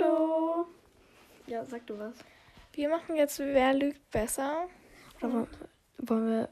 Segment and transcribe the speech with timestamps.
[0.00, 0.66] Hallo.
[1.46, 2.14] Ja, sag du was.
[2.72, 4.68] Wir machen jetzt Wer lügt besser?
[5.18, 5.48] Oder wollen,
[5.98, 6.48] wollen wir.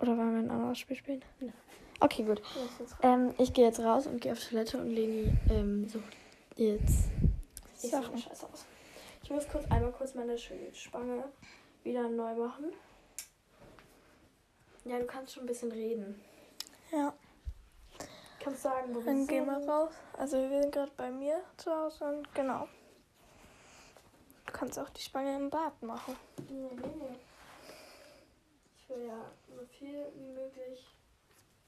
[0.00, 1.22] Oder wollen wir ein anderes Spiel spielen?
[2.00, 2.42] Okay, gut.
[3.02, 6.16] Ähm, ich gehe jetzt raus und gehe auf Toilette und Leni ähm, sucht
[6.56, 7.08] jetzt
[7.82, 8.16] ich Sachen.
[8.16, 8.66] sehe scheiße aus.
[9.22, 11.24] Ich muss kurz einmal kurz meine Spange
[11.84, 12.72] wieder neu machen.
[14.84, 16.20] Ja, du kannst schon ein bisschen reden.
[16.90, 17.14] Ja.
[18.42, 19.70] Kannst sagen, wo wir Dann gehen wir sind.
[19.70, 19.92] raus.
[20.18, 22.68] Also wir sind gerade bei mir zu Hause und genau.
[24.46, 26.16] Du kannst auch die Spange im Bad machen.
[26.48, 27.16] Nee, nee, nee.
[28.76, 30.86] Ich will ja so viel wie möglich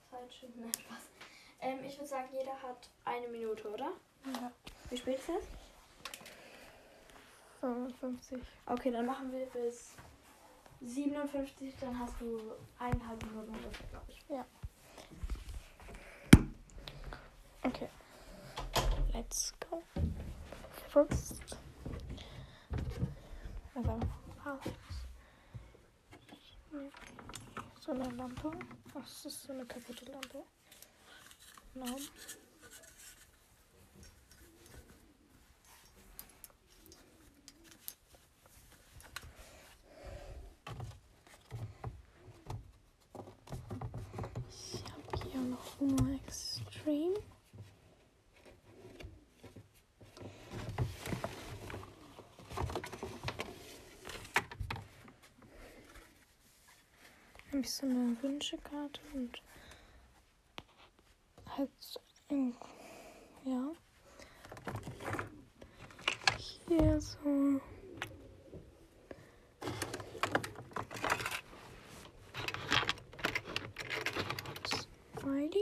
[0.09, 0.59] Zeit schinden.
[0.63, 1.09] Nein, Spaß.
[1.61, 3.91] Ähm, ich würde sagen, jeder hat eine Minute, oder?
[4.25, 4.51] Ja.
[4.89, 5.45] Wie spät ist es?
[7.61, 8.41] 55.
[8.67, 9.93] Okay, dann machen wir bis
[10.81, 13.53] 57, dann hast du eineinhalb Minuten
[13.89, 14.23] glaube ich.
[17.65, 17.89] Okay.
[19.11, 19.81] Let's go.
[20.89, 21.57] First.
[23.73, 23.99] Also.
[27.79, 28.51] So eine Lampe.
[28.93, 30.43] Das ist so eine kaputte Lampe.
[31.73, 31.95] Genau.
[44.49, 47.34] Ich habe hier Extreme.
[57.55, 59.41] Habe ich so eine Wünschekarte und
[61.57, 61.69] halt
[63.45, 63.71] ja.
[66.67, 67.61] Hier so
[75.21, 75.61] Smiley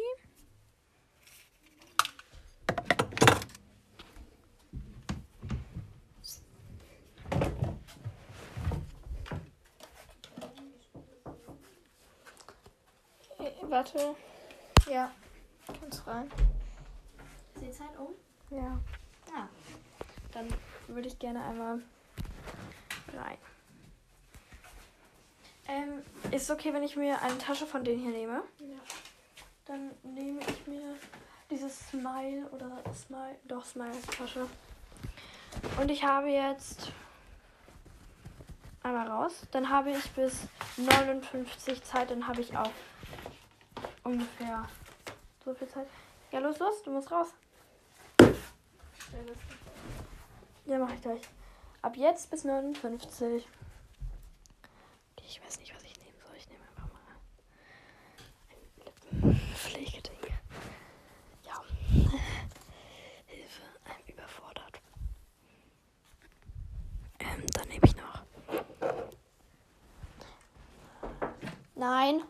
[13.44, 14.16] Äh, warte
[14.88, 15.12] ja
[15.80, 16.30] kannst rein
[17.56, 18.14] Ist die Zeit um?
[18.52, 18.78] ja
[19.36, 19.50] Ja.
[20.32, 20.48] Dann
[20.88, 21.82] würde ich gerne einmal
[23.16, 23.38] rein.
[25.68, 28.44] Ähm, ist es okay, wenn ich mir eine Tasche von denen hier nehme?
[28.60, 28.80] ja
[29.66, 30.96] Dann nehme ich mir
[31.50, 34.48] dieses Smile oder Smile, doch Smile Tasche.
[35.82, 36.92] Und ich habe jetzt
[38.84, 39.48] einmal raus.
[39.52, 40.48] Dann habe ich bis
[40.78, 42.12] 59 Zeit.
[42.12, 42.72] Dann habe ich auch
[44.04, 44.68] ungefähr
[45.44, 45.88] so viel Zeit.
[46.32, 47.28] Ja, los, los, du musst raus.
[50.66, 51.22] Ja, mache ich gleich.
[51.82, 53.48] Ab jetzt bis 59.
[55.16, 56.36] Okay, ich weiß nicht, was ich nehmen soll.
[56.38, 57.00] Ich nehme einfach mal
[58.50, 60.18] ein Lippenpflegeding.
[61.46, 61.62] Ja.
[63.26, 64.82] Hilfe, I'm überfordert.
[67.20, 68.24] Ähm, dann nehme ich noch.
[71.76, 72.24] Nein.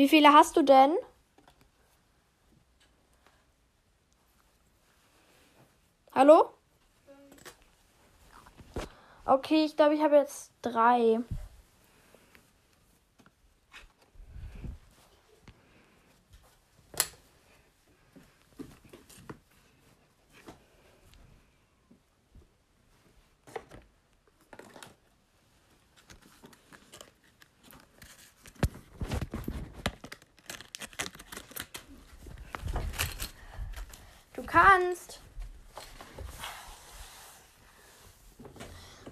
[0.00, 0.96] Wie viele hast du denn?
[6.14, 6.54] Hallo?
[9.26, 11.20] Okay, ich glaube, ich habe jetzt drei.
[34.40, 35.20] Du kannst.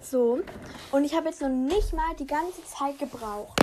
[0.01, 0.41] So.
[0.99, 3.57] Und ich habe jetzt noch nicht mal die ganze Zeit gebraucht.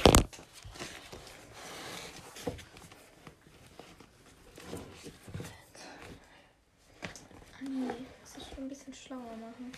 [7.60, 7.92] nee
[8.22, 9.70] das ist schon ein bisschen schlauer machen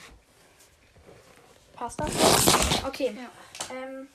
[1.72, 2.84] Passt das?
[2.86, 3.16] Okay.
[3.16, 3.74] Ja.
[3.74, 4.06] Ähm,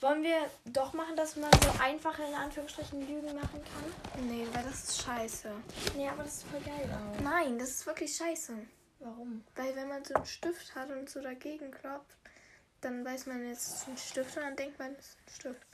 [0.00, 4.26] wollen wir doch machen, dass man so einfache in Anführungsstrichen Lügen machen kann?
[4.26, 5.52] nee weil das ist scheiße
[5.96, 7.22] Nee, aber das ist voll geil auch.
[7.22, 8.54] nein das ist wirklich scheiße
[8.98, 9.44] Warum?
[9.54, 12.18] Weil wenn man so einen Stift hat und so dagegen klopft,
[12.80, 15.34] dann weiß man jetzt, es ist ein Stift und dann denkt man, es ist ein
[15.34, 15.66] Stift.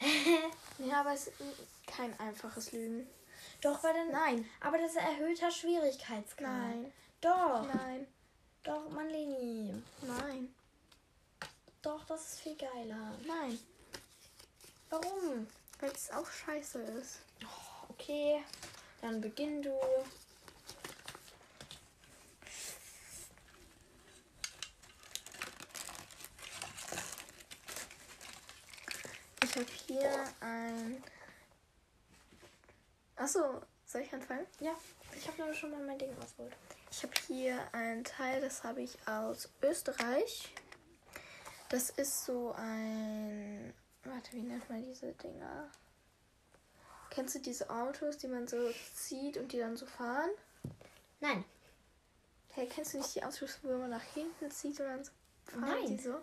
[0.78, 1.38] ja, aber es ist
[1.86, 3.06] kein einfaches Lügen.
[3.60, 4.10] Doch, weil dann.
[4.10, 4.50] Nein.
[4.60, 6.50] Aber das ist ein erhöhter Schwierigkeitsgrad.
[6.50, 6.92] Nein.
[7.20, 7.66] Doch.
[7.74, 8.06] Nein.
[8.62, 9.74] Doch, Mann, Leni.
[10.02, 10.54] Nein.
[11.82, 13.12] Doch, das ist viel geiler.
[13.26, 13.58] Nein.
[14.90, 15.46] Warum?
[15.80, 17.18] Weil es auch scheiße ist.
[17.88, 18.42] Okay,
[19.02, 19.78] dann beginn du.
[29.54, 31.04] Ich habe hier ein.
[33.14, 34.44] Achso, soll ich anfangen?
[34.58, 34.74] Ja,
[35.16, 36.52] ich habe aber schon mal mein Ding ausgeholt.
[36.90, 40.52] Ich habe hier ein Teil, das habe ich aus Österreich.
[41.68, 43.72] Das ist so ein.
[44.02, 45.70] Warte, wie nennt man diese Dinger?
[47.10, 50.30] Kennst du diese Autos, die man so zieht und die dann so fahren?
[51.20, 51.44] Nein.
[52.54, 55.12] Hey, kennst du nicht die Autos, wo man nach hinten zieht und dann so
[55.46, 55.96] fahren Nein.
[55.96, 56.20] die so?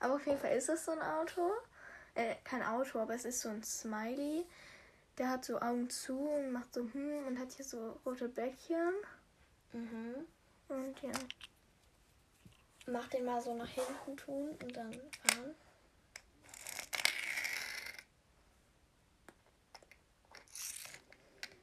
[0.00, 1.52] Aber auf jeden Fall ist es so ein Auto.
[2.16, 4.46] Äh, kein Auto, aber es ist so ein Smiley.
[5.18, 8.94] Der hat so Augen zu und macht so hm und hat hier so rote Bäckchen.
[9.72, 10.26] Mhm.
[10.68, 11.10] Und ja.
[12.86, 15.54] Mach den mal so nach hinten tun und dann fahren.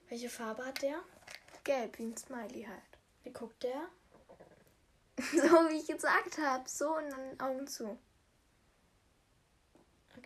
[0.10, 1.00] Welche Farbe hat der?
[1.64, 2.82] Gelb wie ein Smiley halt.
[3.24, 3.90] Wie guckt der?
[5.32, 6.70] So wie ich gesagt habe.
[6.70, 7.98] So und dann Augen zu.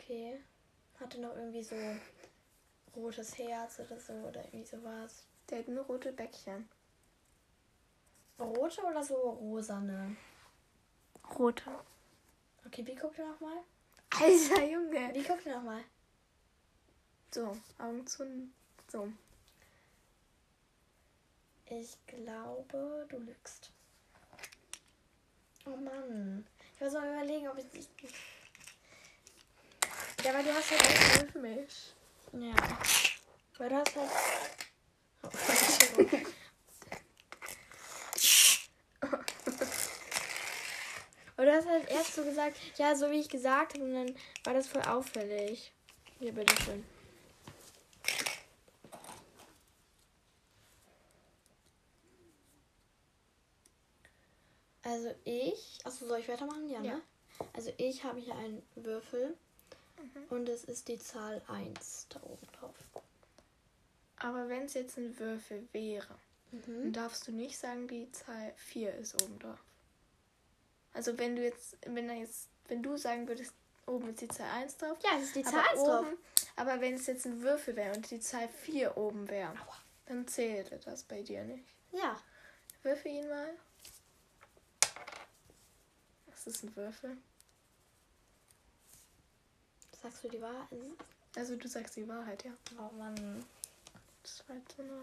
[0.08, 0.40] Okay.
[1.02, 1.76] Hatte noch irgendwie so
[2.96, 5.26] rotes Herz oder so oder irgendwie sowas.
[5.50, 6.70] Der hat nur rote Bäckchen.
[8.40, 10.16] Rote oder so rosane?
[11.38, 11.64] Rote.
[12.66, 13.58] Okay, wie guckt er nochmal?
[14.12, 15.14] Alter Junge.
[15.14, 15.84] Wie guckt er nochmal?
[17.30, 18.50] So, Augen zu.
[18.90, 19.12] So.
[21.66, 23.72] Ich glaube, du lügst.
[25.66, 26.48] Oh Mann.
[26.76, 27.90] Ich muss mal überlegen, ob ich.
[30.28, 30.82] Ja, weil du hast halt.
[30.82, 31.94] Hilf mich.
[32.34, 32.54] Ja.
[33.58, 34.10] Weil du hast halt.
[35.24, 36.34] Oh, Entschuldigung.
[41.38, 44.16] Und du hast halt erst so gesagt, ja, so wie ich gesagt habe, und dann
[44.44, 45.72] war das voll auffällig.
[46.20, 46.84] Hier, bitteschön.
[54.84, 55.80] Also ich.
[55.86, 56.68] Achso, soll ich weitermachen?
[56.70, 56.96] Ja, Ja.
[56.96, 57.02] ne?
[57.54, 59.38] Also ich habe hier einen Würfel
[60.30, 62.76] und es ist die Zahl 1 da oben drauf.
[64.20, 66.16] Aber wenn es jetzt ein Würfel wäre,
[66.52, 66.94] dann Mhm.
[66.94, 69.60] darfst du nicht sagen, die Zahl 4 ist oben drauf.
[70.94, 73.54] Also wenn du jetzt, wenn da jetzt, wenn du sagen würdest,
[73.86, 74.98] oben ist die Zahl 1 drauf.
[75.04, 76.00] Ja, es ist die Zahl aber 1 drauf.
[76.08, 76.18] oben,
[76.56, 79.54] aber wenn es jetzt ein Würfel wäre und die Zahl 4 oben wäre,
[80.08, 81.66] dann zählte das bei dir nicht.
[81.92, 82.20] Ja.
[82.84, 83.54] Würfel ihn mal.
[86.28, 87.18] Das ist ein Würfel.
[90.02, 90.68] Sagst du die Wahrheit?
[91.36, 92.52] Also du sagst die Wahrheit, ja.
[92.78, 93.46] Oh Mann.
[94.24, 94.96] 2 zu 0.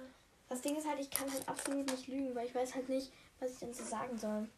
[0.49, 3.12] Das Ding ist halt, ich kann halt absolut nicht lügen, weil ich weiß halt nicht,
[3.41, 4.49] was ich denn so sagen soll.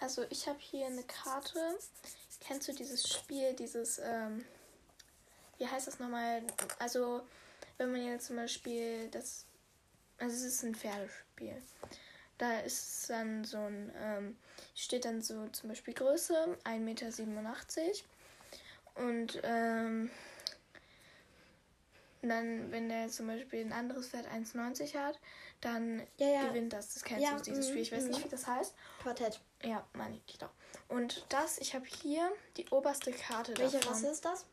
[0.00, 1.78] Also ich habe hier eine Karte.
[2.40, 4.44] Kennst du dieses Spiel, dieses, ähm,
[5.56, 6.42] wie heißt das nochmal?
[6.78, 7.22] Also
[7.78, 9.46] wenn man jetzt zum Beispiel das,
[10.18, 11.60] also es ist ein Pferdespiel.
[12.38, 14.36] Da ist dann so ein, ähm,
[14.74, 17.06] steht dann so zum Beispiel Größe 1,87 Meter.
[18.96, 20.10] Und ähm,
[22.22, 25.18] dann, wenn der zum Beispiel ein anderes Pferd 1,90 hat,
[25.60, 26.48] dann Ja, ja.
[26.48, 26.94] gewinnt das.
[26.94, 27.82] Das kennst Ja, du, dieses mhm, Spiel.
[27.82, 28.10] Ich weiß mhm.
[28.10, 28.74] nicht, wie das heißt.
[29.02, 29.40] Quartett.
[29.62, 30.50] Ja, meine ich doch.
[30.88, 33.92] Und das, ich habe hier die oberste Karte Welche davon.
[33.92, 34.46] Rasse ist das?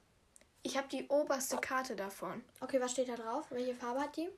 [0.63, 2.43] Ich habe die oberste Karte davon.
[2.59, 3.45] Okay, was steht da drauf?
[3.49, 4.29] Welche Farbe hat die?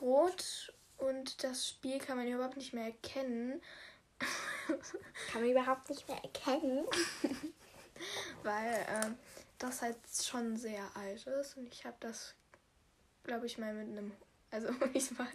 [0.00, 3.60] Rot und das Spiel kann man überhaupt nicht mehr erkennen,
[5.30, 6.86] Kann man überhaupt nicht mehr erkennen.
[8.42, 9.16] weil ähm,
[9.58, 11.56] das halt schon sehr alt ist.
[11.56, 12.34] Und ich habe das,
[13.24, 14.12] glaube ich, mal mit einem,
[14.50, 15.28] also ich war,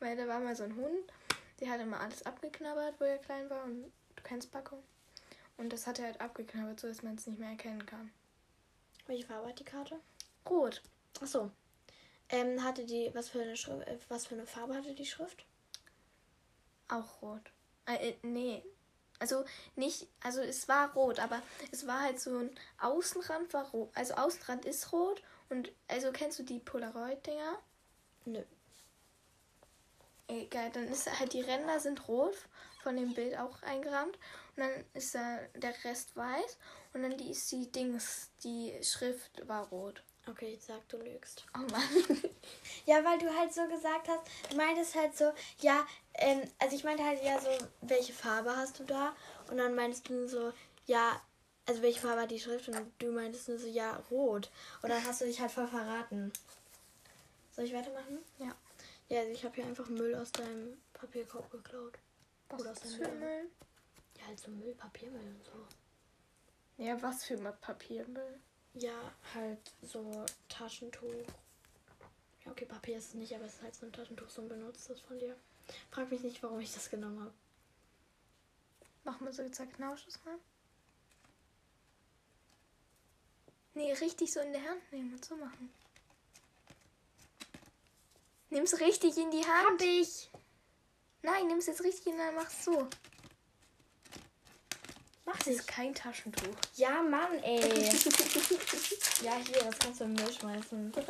[0.00, 1.12] weil da war mal so ein Hund,
[1.60, 3.64] der hat immer alles abgeknabbert, wo er klein war.
[3.64, 4.82] Und du kennst Packung.
[5.56, 8.12] Und das hat er halt abgeknabbert, so dass man es nicht mehr erkennen kann.
[9.06, 9.98] Welche Farbe hat die Karte?
[10.48, 10.82] Rot.
[11.20, 11.50] Achso.
[12.28, 15.44] Ähm, hatte die, was für eine Schrift, äh, was für eine Farbe hatte die Schrift?
[16.88, 17.52] Auch rot.
[17.86, 18.64] Äh, äh, nee.
[19.18, 19.44] Also
[19.76, 21.40] nicht, also es war rot, aber
[21.72, 23.90] es war halt so ein Außenrand war rot.
[23.94, 27.58] Also Außenrand ist rot und also kennst du die Polaroid-Dinger?
[28.26, 28.42] Nö.
[30.28, 32.34] Egal, dann ist halt die Ränder sind rot
[32.82, 34.18] von dem Bild auch eingerahmt
[34.56, 36.58] und dann ist da der Rest weiß
[36.92, 40.02] und dann die ist die Dings, die Schrift war rot.
[40.28, 41.44] Okay, ich sag, du lügst.
[41.54, 41.82] Oh Mann.
[42.84, 46.84] Ja, weil du halt so gesagt hast, du meintest halt so, ja, ähm, also ich
[46.84, 47.48] meinte halt ja so,
[47.80, 49.16] welche Farbe hast du da?
[49.50, 50.52] Und dann meintest du nur so,
[50.86, 51.20] ja,
[51.66, 52.68] also welche Farbe hat die Schrift?
[52.68, 54.50] Und du meintest nur so, ja, rot.
[54.82, 56.32] Und dann hast du dich halt voll verraten.
[57.56, 58.18] Soll ich weitermachen?
[58.38, 58.54] Ja.
[59.08, 61.98] Ja, also ich habe hier einfach Müll aus deinem Papierkorb geklaut.
[62.50, 63.18] Was Oder aus dem für Müll.
[63.18, 63.50] Müll?
[64.18, 66.84] Ja, halt so Müll, Papiermüll und so.
[66.84, 68.40] Ja, was für Papiermüll?
[68.78, 71.24] Ja, halt so Taschentuch.
[72.44, 74.48] Ja, okay, Papier ist es nicht, aber es ist halt so ein Taschentuch, so ein
[74.48, 75.34] benutztes von dir.
[75.90, 77.32] Frag mich nicht, warum ich das genommen habe.
[79.04, 80.36] Mach mal so zack Knauschuss mal.
[83.72, 85.72] Nee, richtig so in der Hand nehmen und so machen.
[88.50, 89.80] Nimm's richtig in die Hand.
[89.80, 90.30] Hab ich.
[91.22, 92.88] Nein, nimm's jetzt richtig in der Hand, mach's so.
[95.26, 96.54] Mach Das ist kein Taschentuch.
[96.76, 97.58] Ja, Mann, ey.
[99.22, 100.92] ja, hier, das kannst du im Müll schmeißen.
[100.92, 101.02] 3-1.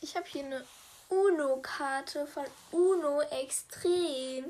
[0.00, 0.66] Ich habe hier eine
[1.08, 4.46] Uno-Karte von Uno Extrem.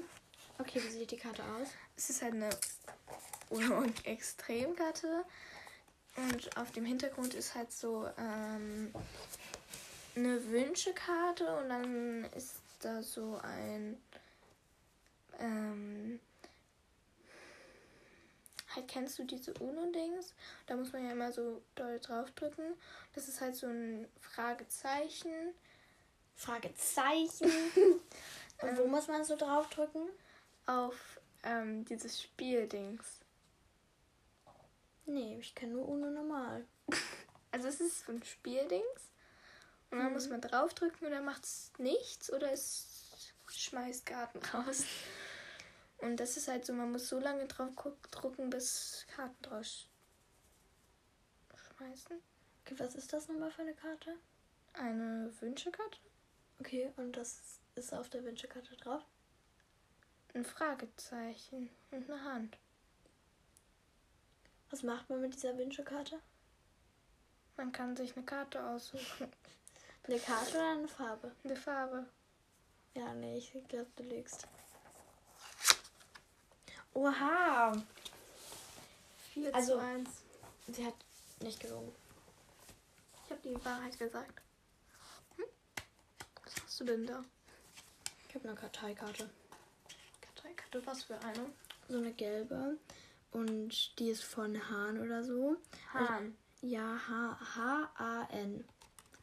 [0.58, 1.68] Okay, wie sieht die Karte aus?
[1.94, 2.48] Es ist halt eine
[3.50, 5.25] Uno Extrem-Karte.
[6.16, 8.92] Und auf dem Hintergrund ist halt so ähm,
[10.18, 13.96] eine Wünschekarte und dann ist da so ein
[15.40, 16.20] ähm,
[18.75, 20.34] halt kennst du diese Uno-Dings?
[20.66, 22.75] Da muss man ja immer so doll draufdrücken.
[23.14, 25.54] Das ist halt so ein Fragezeichen.
[26.37, 27.50] Fragezeichen.
[28.60, 30.08] Und wo muss man so draufdrücken?
[30.68, 33.20] auf ähm, dieses Spieldings.
[35.06, 36.64] Nee, ich kenne nur Uno normal.
[37.50, 39.08] Also es ist so ein Spieldings.
[39.90, 44.85] Und dann muss man draufdrücken und dann macht es nichts oder es schmeißt Karten raus.
[45.99, 47.71] Und das ist halt so, man muss so lange drauf
[48.11, 49.88] drucken, bis Karten draus
[51.78, 52.21] schmeißen.
[52.64, 54.16] Okay, was ist das nochmal für eine Karte?
[54.75, 55.99] Eine Wünschekarte?
[56.61, 59.02] Okay, und das ist auf der Wünschekarte drauf?
[60.35, 62.59] Ein Fragezeichen und eine Hand.
[64.71, 66.21] Was macht man mit dieser Wünschekarte?
[67.57, 69.33] Man kann sich eine Karte aussuchen.
[70.08, 71.32] Eine Karte oder eine Farbe?
[71.44, 72.06] Eine Farbe.
[72.94, 74.46] Ja, nee, ich glaube, du lügst.
[76.94, 77.72] Oha!
[79.34, 80.08] 4 Also- zu 1.
[80.68, 80.94] Sie hat
[81.40, 81.92] nicht gelogen.
[83.24, 84.40] Ich habe die Wahrheit gesagt.
[85.36, 85.44] Hm?
[86.44, 87.22] Was hast du denn da?
[88.28, 89.28] Ich habe eine Karteikarte.
[90.22, 91.50] Karteikarte, was für eine?
[91.88, 92.78] So eine gelbe.
[93.30, 95.56] Und die ist von Hahn oder so.
[95.92, 96.36] Hahn.
[96.62, 98.64] Ja, H- H-A-N.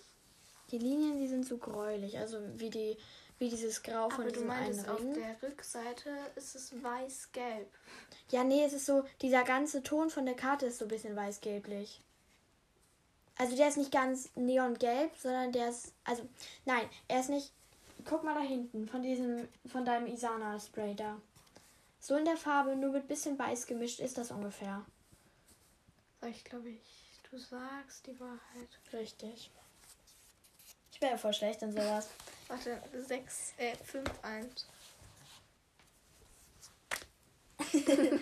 [0.71, 2.97] Die Linien, die sind so gräulich, also wie die,
[3.37, 5.13] wie dieses Grau von Aber du diesem einen meintest, auf Ring.
[5.13, 7.67] der Rückseite ist es weiß-gelb.
[8.31, 11.15] Ja, nee, es ist so, dieser ganze Ton von der Karte ist so ein bisschen
[11.15, 12.01] weiß-gelblich.
[13.37, 16.23] Also der ist nicht ganz neongelb, sondern der ist, also,
[16.63, 17.51] nein, er ist nicht,
[18.05, 21.19] guck mal da hinten, von diesem, von deinem Isana-Spray da.
[21.99, 24.85] So in der Farbe, nur mit bisschen weiß gemischt ist das ungefähr.
[26.27, 26.79] Ich glaube, ich,
[27.29, 28.69] du sagst die Wahrheit.
[28.93, 29.51] Richtig.
[30.91, 32.09] Ich wäre ja voll schlecht in sowas.
[32.47, 34.67] Warte, 6, äh, 5, 1.
[37.59, 38.19] okay,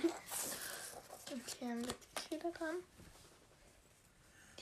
[1.59, 2.75] dann bin ich wieder dran.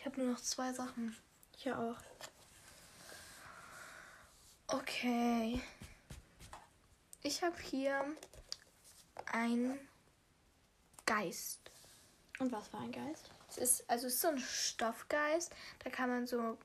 [0.01, 1.15] Ich habe nur noch zwei Sachen.
[1.63, 1.97] Ja auch.
[4.65, 5.61] Okay.
[7.21, 8.03] Ich habe hier
[9.31, 9.77] ein
[11.05, 11.59] Geist.
[12.39, 13.29] Und was für ein Geist?
[13.47, 15.53] Es ist, also es ist so ein Stoffgeist.
[15.83, 16.57] Da kann man so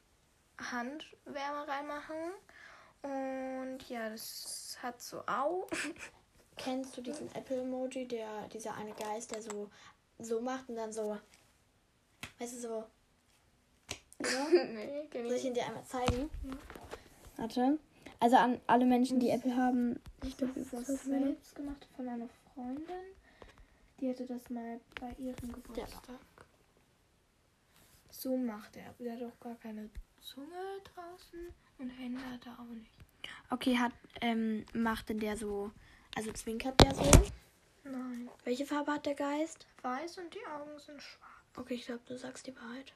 [0.57, 2.33] Handwärme reinmachen.
[3.03, 5.67] Und ja, das hat so Au.
[6.57, 9.71] Kennst du diesen Apple-Emoji, der, dieser eine Geist, der so,
[10.19, 11.21] so macht und dann so,
[12.39, 12.87] weißt du, so,
[14.21, 14.39] so?
[14.75, 16.31] nee, kenn Soll ich ihn dir einmal zeigen?
[17.37, 17.79] Warte.
[18.19, 20.01] Also an alle Menschen, die Apple haben.
[20.25, 23.15] Ich glaube, Das ist das selbst gemacht von einer Freundin.
[24.01, 26.19] Die hatte das mal bei ihrem Geburtstag.
[28.11, 28.95] So macht er.
[28.99, 30.47] Der hat auch gar keine Zunge
[30.95, 32.91] draußen und Hände hat er auch nicht.
[33.51, 35.71] Okay, hat, ähm, macht denn der so,
[36.15, 37.11] also zwinkert der so?
[37.85, 38.29] Nein.
[38.45, 39.67] Welche Farbe hat der Geist?
[39.83, 41.31] Weiß und die Augen sind schwarz.
[41.57, 42.93] Okay, ich glaube, du sagst die Wahrheit.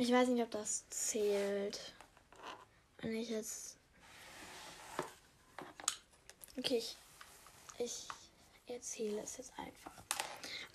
[0.00, 1.92] Ich weiß nicht, ob das zählt.
[2.98, 3.76] Wenn ich jetzt.
[6.56, 6.96] Okay, ich,
[7.78, 8.08] ich
[8.66, 9.92] erzähle es jetzt einfach.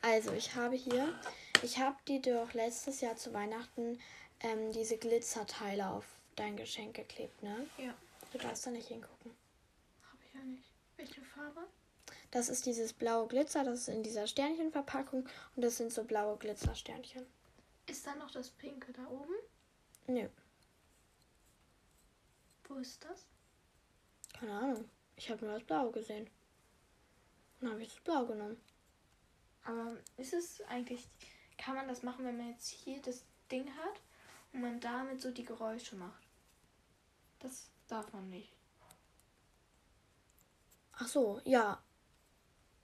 [0.02, 1.18] Also, ich habe hier,
[1.62, 4.00] ich habe dir doch letztes Jahr zu Weihnachten
[4.42, 6.06] ähm, diese Glitzerteile auf
[6.36, 7.68] dein Geschenk geklebt, ne?
[7.78, 7.94] Ja.
[8.34, 9.32] Du darfst da nicht hingucken.
[10.12, 10.70] Habe ich ja nicht.
[11.04, 11.68] Welche Farbe?
[12.32, 16.38] Das ist dieses blaue Glitzer, das ist in dieser Sternchenverpackung und das sind so blaue
[16.38, 17.26] Glitzersternchen.
[17.88, 19.34] Ist da noch das Pinke da oben?
[20.08, 20.30] Nö,
[22.70, 23.26] Wo ist das?
[24.32, 24.90] keine Ahnung.
[25.18, 26.30] Ich habe nur das Blaue gesehen.
[27.60, 28.58] Dann habe ich das Blau genommen.
[29.66, 31.06] Aber ist es eigentlich,
[31.58, 34.02] kann man das machen, wenn man jetzt hier das Ding hat
[34.54, 36.24] und man damit so die Geräusche macht?
[37.40, 38.53] Das darf man nicht.
[40.94, 41.82] Ach so, ja.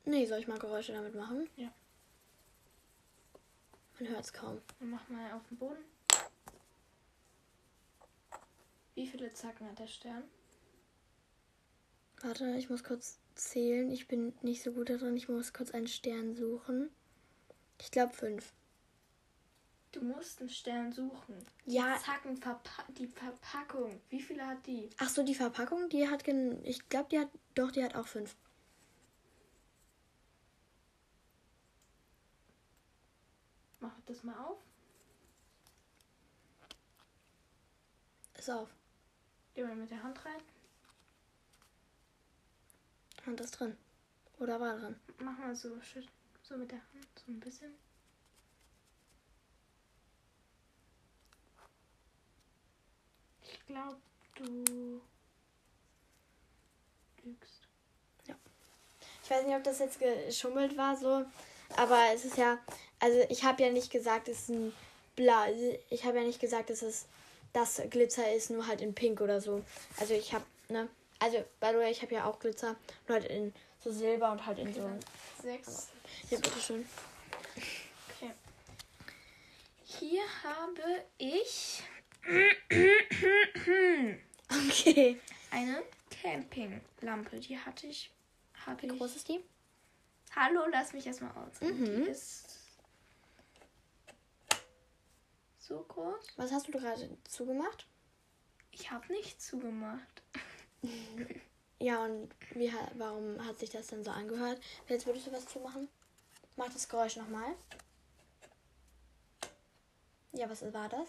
[0.06, 1.50] Nee, soll ich mal Geräusche damit machen?
[1.56, 1.72] Ja.
[4.00, 4.62] Man hört es kaum.
[4.80, 5.84] Und mach mal auf den Boden.
[8.96, 10.24] Wie viele Zacken hat der Stern?
[12.22, 13.92] Warte, ich muss kurz zählen.
[13.92, 15.16] Ich bin nicht so gut darin.
[15.16, 16.90] Ich muss kurz einen Stern suchen.
[17.80, 18.54] Ich glaube fünf.
[19.92, 21.36] Du musst einen Stern suchen.
[21.66, 21.98] Ja.
[21.98, 24.00] Zacken, Verpa die Verpackung.
[24.10, 24.90] Wie viele hat die?
[24.98, 28.08] Ach so, die Verpackung, die hat gen ich glaube, die hat doch, die hat auch
[28.08, 28.36] fünf.
[33.80, 34.60] Mach das mal auf.
[38.38, 38.70] Ist auf.
[39.56, 40.42] Geh mal mit der Hand rein.
[43.26, 43.76] Hand ist drin.
[44.40, 44.96] Oder war drin.
[45.20, 45.78] Mach mal so,
[46.44, 47.74] so mit der Hand, so ein bisschen.
[53.70, 53.98] Glaube,
[54.36, 55.02] du
[57.24, 57.54] lügst.
[59.24, 61.24] Ich weiß nicht, ob das jetzt geschummelt war so,
[61.78, 62.58] aber es ist ja,
[63.00, 64.74] also ich habe ja nicht gesagt, es ist ein
[65.16, 65.46] blau,
[65.92, 67.06] ich habe ja nicht gesagt, dass es
[67.54, 69.64] das Glitzer ist, nur halt in pink oder so.
[70.00, 72.76] Also ich habe, ne, also by the way, ich habe ja auch Glitzer,
[73.08, 74.90] nur halt in so Silber und halt in so,
[75.44, 75.90] Sechs.
[76.32, 76.88] ja, bitteschön.
[78.18, 78.32] Okay.
[79.86, 81.84] Hier habe ich
[84.52, 85.20] Okay.
[85.52, 87.40] eine Campinglampe.
[87.40, 88.12] Die hatte ich.
[88.66, 88.98] Habe Wie ich.
[88.98, 89.40] groß ist die?
[90.36, 91.62] Hallo, lass mich erstmal aus.
[91.62, 91.86] Mhm.
[91.86, 92.46] Die ist
[95.60, 96.26] so groß.
[96.38, 97.86] Was hast du gerade zugemacht?
[98.72, 100.22] Ich habe nicht zugemacht.
[101.82, 104.60] Ja, und wie, warum hat sich das denn so angehört?
[104.90, 105.88] Jetzt würdest du was zumachen?
[106.58, 107.56] Mach das Geräusch nochmal.
[110.34, 111.08] Ja, was war das?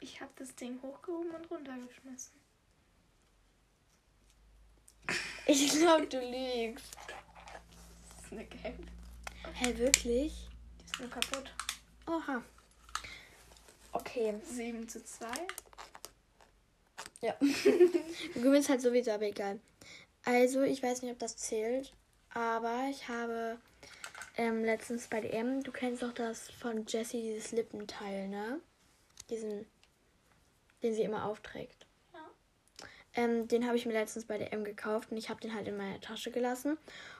[0.00, 2.34] Ich habe das Ding hochgehoben und runtergeschmissen.
[5.46, 6.92] Ich glaube, du lügst.
[6.96, 8.82] Das ist eine gelbe.
[9.54, 10.48] Hä, wirklich?
[10.80, 11.52] Die ist nur kaputt.
[12.06, 12.42] Oha.
[13.92, 14.34] Okay.
[14.44, 15.26] 7 zu 2.
[17.22, 17.34] Ja.
[17.40, 19.60] du gewinnst halt sowieso, aber egal.
[20.24, 21.92] Also, ich weiß nicht, ob das zählt,
[22.30, 23.58] aber ich habe
[24.36, 28.60] ähm, letztens bei DM, du kennst doch das von Jessie, dieses Lippenteil, ne?
[29.30, 29.66] Diesen,
[30.82, 31.86] den sie immer aufträgt.
[32.12, 32.20] Ja.
[33.14, 35.76] Ähm, den habe ich mir letztens bei DM gekauft und ich habe den halt in
[35.76, 36.78] meiner Tasche gelassen.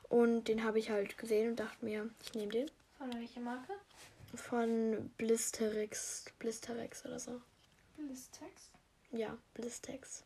[0.09, 2.71] Und den habe ich halt gesehen und dachte mir, ich nehme den.
[2.99, 3.73] Von welcher Marke?
[4.35, 7.40] Von Blisterix, Blisterix oder so.
[7.97, 8.71] Blistex.
[9.12, 10.25] Ja, Blistex.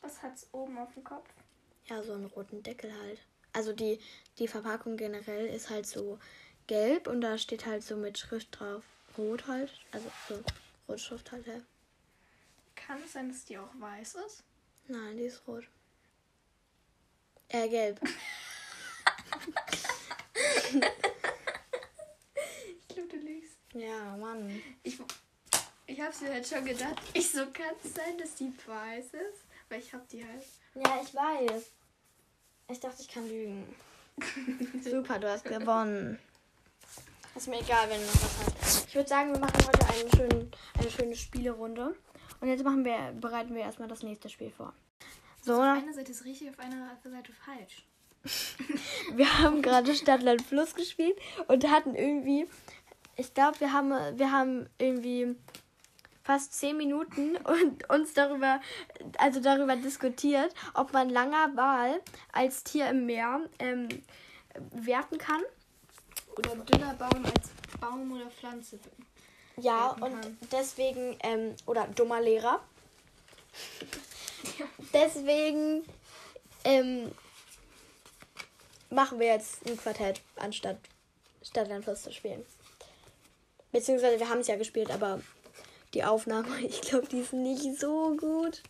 [0.00, 1.28] Was hat's oben auf dem Kopf?
[1.86, 3.20] Ja, so einen roten Deckel halt.
[3.52, 3.98] Also die,
[4.38, 6.18] die Verpackung generell ist halt so
[6.66, 8.84] gelb und da steht halt so mit Schrift drauf.
[9.16, 9.72] Rot halt.
[9.92, 10.34] Also so
[10.88, 11.60] Rotschrift halt, ja.
[12.74, 14.44] Kann es sein, dass die auch weiß ist?
[14.88, 15.64] Nein, die ist rot.
[17.48, 18.00] Äh, gelb.
[22.76, 23.58] Ich glaube, du lügst.
[23.72, 24.62] Ja, Mann.
[24.82, 24.98] Ich,
[25.86, 29.44] ich habe mir halt schon gedacht, ich so kann es sein, dass die weiß ist.
[29.68, 30.44] Weil ich habe die halt.
[30.74, 31.62] Ja, ich weiß.
[32.68, 33.74] Ich dachte, ich kann lügen.
[34.82, 36.18] Super, du hast gewonnen.
[37.34, 38.53] Ist mir egal, wenn du noch was hast.
[38.94, 41.96] Ich würde sagen, wir machen heute einen schönen, eine schöne Spielerunde.
[42.40, 44.72] Und jetzt machen wir, bereiten wir erstmal das nächste Spiel vor.
[45.42, 47.84] So, Auf einer Seite ist richtig, auf einer Seite falsch.
[49.16, 52.46] wir haben gerade Stadtland Fluss gespielt und hatten irgendwie,
[53.16, 55.34] ich glaube, wir haben, wir haben irgendwie
[56.22, 58.60] fast zehn Minuten und uns darüber,
[59.18, 62.00] also darüber diskutiert, ob man langer Wal
[62.32, 63.88] als Tier im Meer ähm,
[64.70, 65.42] werten kann.
[66.36, 68.78] Oder dünner Baum als Baum oder Pflanze.
[69.56, 70.38] Ja, und kann.
[70.50, 72.60] deswegen, ähm, oder dummer Lehrer.
[74.92, 75.84] Deswegen
[76.64, 77.12] ähm,
[78.90, 80.78] machen wir jetzt ein Quartett, anstatt
[81.42, 82.44] Stadtland Fluss zu spielen.
[83.72, 85.20] Beziehungsweise wir haben es ja gespielt, aber
[85.94, 88.62] die Aufnahme, ich glaube, die ist nicht so gut.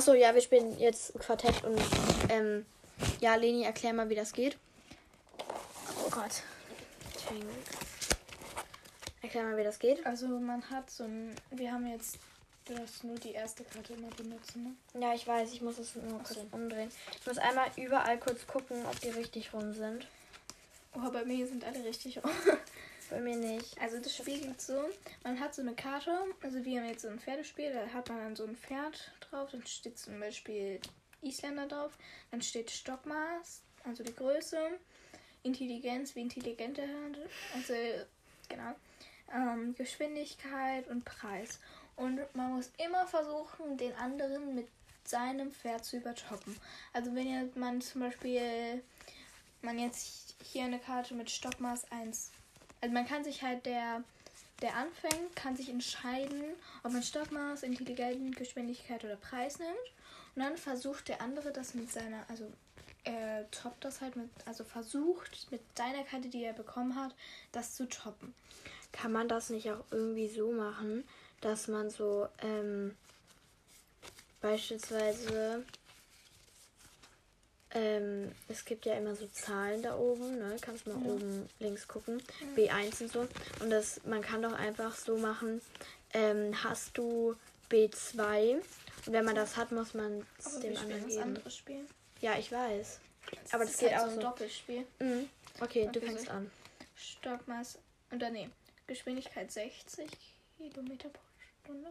[0.00, 1.78] Achso, ja, wir spielen jetzt Quartett und
[2.30, 2.64] ähm,
[3.20, 4.56] ja, Leni, erklär mal, wie das geht.
[6.02, 6.42] Oh Gott.
[9.20, 10.06] Erklär mal, wie das geht.
[10.06, 11.36] Also man hat so ein.
[11.50, 12.18] Wir haben jetzt.
[12.64, 15.02] Du darfst nur die erste Karte immer benutzen, ne?
[15.02, 16.46] Ja, ich weiß, ich muss es nur kurz so.
[16.50, 16.90] umdrehen.
[17.20, 20.06] Ich muss einmal überall kurz gucken, ob die richtig rum sind.
[20.94, 22.18] Oh, bei mir sind alle richtig.
[23.10, 23.78] Bei mir nicht.
[23.82, 24.88] Also das Spiel geht so,
[25.24, 28.18] man hat so eine Karte, also wir haben jetzt so ein Pferdespiel, da hat man
[28.18, 30.80] dann so ein Pferd drauf, dann steht zum Beispiel
[31.22, 31.96] Isländer drauf,
[32.30, 34.58] dann steht Stockmaß, also die Größe,
[35.42, 36.88] Intelligenz, wie intelligent er
[37.54, 37.74] also
[38.48, 38.74] genau,
[39.34, 41.60] ähm, Geschwindigkeit und Preis.
[41.96, 44.68] Und man muss immer versuchen, den anderen mit
[45.04, 46.56] seinem Pferd zu übertoppen.
[46.92, 48.82] Also wenn jetzt man zum Beispiel,
[49.62, 52.30] man jetzt hier eine Karte mit Stockmaß 1
[52.80, 54.02] also man kann sich halt der,
[54.62, 56.42] der anfängt, kann sich entscheiden,
[56.82, 59.70] ob man Stockmaß, Intelligenz, Geschwindigkeit oder Preis nimmt.
[60.34, 62.44] Und dann versucht der andere das mit seiner, also
[63.04, 67.14] er toppt das halt mit, also versucht mit seiner Karte, die er bekommen hat,
[67.52, 68.34] das zu toppen.
[68.92, 71.04] Kann man das nicht auch irgendwie so machen,
[71.40, 72.94] dass man so ähm,
[74.40, 75.64] beispielsweise
[77.72, 80.56] ähm, es gibt ja immer so Zahlen da oben, ne?
[80.60, 81.10] Kannst mal Ja.
[81.12, 82.22] oben links gucken.
[82.56, 83.20] B1 und so.
[83.60, 85.60] Und das, man kann doch einfach so machen,
[86.12, 87.36] ähm, hast du
[87.70, 88.54] B2
[89.06, 91.22] und wenn man das hat, muss man es dem wir spielen anderen das geben.
[91.22, 91.86] andere Spiel.
[92.20, 92.98] Ja, ich weiß.
[93.52, 94.20] Aber das ist geht halt auch so ein.
[94.20, 94.86] Doppelspiel.
[94.98, 95.30] Mhm.
[95.60, 96.30] Okay, du Okay, fängst so.
[96.32, 96.50] an.
[96.96, 97.78] Stockmaß,
[98.12, 98.50] oder nee,
[98.86, 100.10] Geschwindigkeit 60
[100.58, 101.20] Kilometer pro
[101.64, 101.90] Stunde.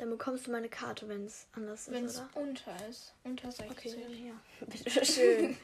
[0.00, 2.30] Dann bekommst du meine Karte, wenn es anders ist, Wenn es oder?
[2.36, 3.70] unter ist, unter 60.
[3.70, 4.40] Okay, ja.
[4.66, 5.58] Bitte schön.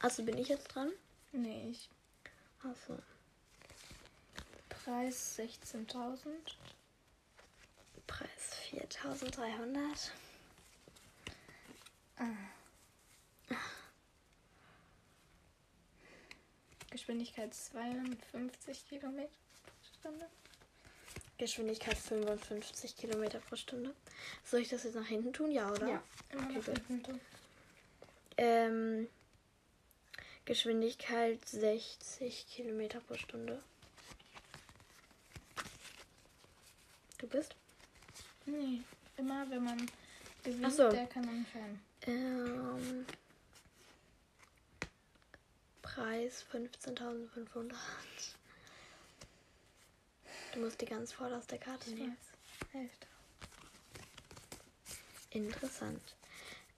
[0.00, 0.92] Also bin ich jetzt dran?
[1.32, 1.90] Nee, ich
[2.62, 2.96] Achso.
[4.68, 6.28] Preis 16.000.
[8.06, 8.28] Preis
[8.70, 10.12] 4300.
[16.90, 19.28] Geschwindigkeit 250 Kilometer
[19.64, 20.28] pro Stunde.
[21.38, 23.94] Geschwindigkeit 55 Kilometer pro Stunde.
[24.44, 25.50] Soll ich das jetzt nach hinten tun?
[25.50, 26.02] Ja, oder?
[26.30, 27.20] immer Okay, nach hinten tun.
[28.38, 29.08] Ähm,
[30.44, 33.62] Geschwindigkeit 60 Kilometer pro Stunde.
[37.18, 37.54] Du bist?
[38.44, 38.82] Nee,
[39.16, 39.90] immer wenn man
[40.44, 40.88] gewinnt, so.
[40.90, 41.80] der kann entscheiden.
[42.02, 43.06] Ähm,
[45.82, 47.72] Preis 15.500.
[50.56, 52.16] Du musst die ganz vorderste Karte Ich nehmen.
[52.16, 52.72] weiß.
[52.72, 53.06] Hälfte.
[55.28, 56.16] Interessant.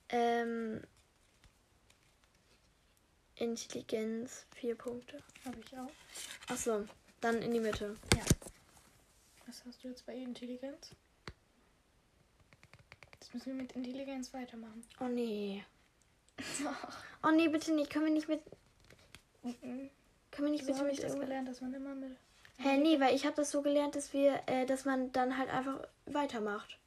[0.09, 0.83] Ähm,
[3.37, 5.23] Intelligenz, vier Punkte.
[5.45, 5.93] Habe ich auch.
[6.49, 6.87] Achso,
[7.21, 7.97] dann in die Mitte.
[8.17, 8.25] Ja.
[9.47, 10.91] Was hast du jetzt bei Intelligenz?
[13.12, 14.85] Jetzt müssen wir mit Intelligenz weitermachen.
[14.99, 15.64] Oh nee.
[17.23, 17.91] Oh nee, bitte nicht.
[17.93, 18.41] Können wir nicht mit.
[19.45, 19.91] Mhm.
[20.33, 22.17] Können wir nicht So bitte mit ich das gelernt, dass man immer mit.
[22.59, 25.49] Hä, nee, weil ich habe das so gelernt, dass wir, äh, dass man dann halt
[25.51, 26.79] einfach weitermacht.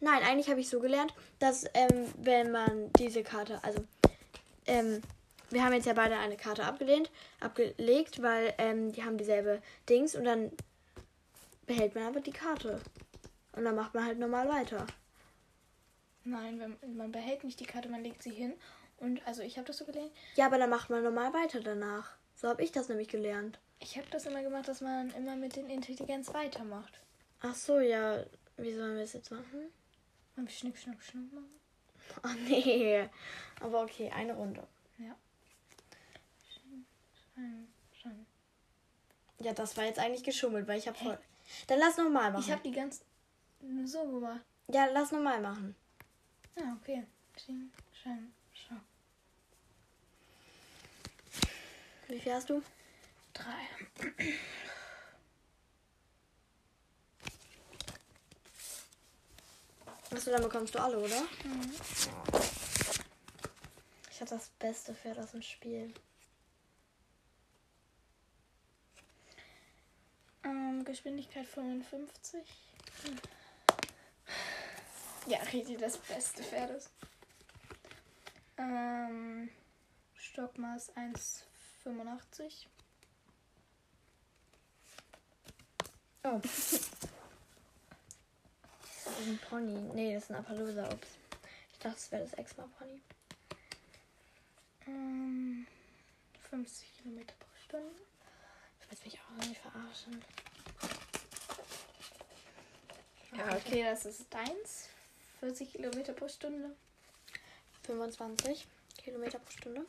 [0.00, 3.84] Nein, eigentlich habe ich so gelernt, dass ähm, wenn man diese Karte, also
[4.66, 5.02] ähm,
[5.50, 10.16] wir haben jetzt ja beide eine Karte abgelehnt, abgelegt, weil ähm, die haben dieselbe Dings
[10.16, 10.50] und dann
[11.66, 12.80] behält man einfach die Karte.
[13.52, 14.86] Und dann macht man halt normal weiter.
[16.24, 18.54] Nein, wenn, man behält nicht die Karte, man legt sie hin.
[18.98, 20.12] Und also ich habe das so gelernt.
[20.36, 22.12] Ja, aber dann macht man normal weiter danach.
[22.34, 23.58] So habe ich das nämlich gelernt.
[23.82, 27.00] Ich habe das immer gemacht, dass man immer mit den Intelligenz weitermacht.
[27.40, 28.24] Ach so, ja.
[28.56, 29.72] Wie sollen wir es jetzt machen?
[30.36, 31.48] Beim Schnipp, Schnapp, Schnupp machen.
[32.24, 33.08] Oh nee.
[33.60, 34.66] Aber okay, eine Runde.
[34.98, 35.16] Ja.
[39.38, 41.18] Ja, das war jetzt eigentlich geschummelt, weil ich habe voll.
[41.66, 42.42] Dann lass nochmal machen.
[42.44, 43.04] Ich habe die ganz
[43.84, 44.40] so gemacht.
[44.68, 45.74] ja, lass nochmal machen.
[46.56, 47.04] Ja, okay.
[47.36, 48.76] Schein, Schein, Schau.
[52.08, 52.62] Wie viel hast du?
[53.42, 53.68] Drei.
[60.14, 61.22] Achso, dann bekommst du alle, oder?
[64.10, 65.92] Ich hatte das Beste für das im Spiel.
[70.44, 72.46] Ähm, Geschwindigkeit 55.
[75.26, 76.90] Ja, richtig das beste Pferdes.
[78.58, 79.50] Ähm,
[80.14, 82.66] Stockmaß 1,85.
[86.24, 86.38] Oh.
[86.38, 86.90] Das ist
[89.26, 89.78] ein Pony.
[89.94, 90.84] Nee, das ist ein Appaloosa.
[90.92, 91.08] Ups.
[91.72, 93.00] Ich dachte, das wäre das Exma-Pony.
[94.86, 95.66] Ähm,
[96.50, 97.90] 50 Kilometer pro Stunde.
[98.80, 100.22] Ich will mich auch nicht verarschen.
[103.36, 104.88] Ja, okay, das ist deins.
[105.40, 106.76] 40 Kilometer pro Stunde.
[107.84, 109.86] 25 Kilometer pro Stunde.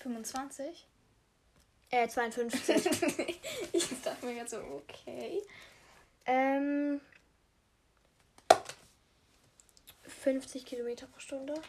[0.00, 0.86] 25?
[1.90, 2.68] Äh, 52.
[3.72, 5.42] ich dachte mir gerade so, okay.
[6.24, 7.00] ähm.
[10.26, 11.54] 50 Kilometer pro Stunde.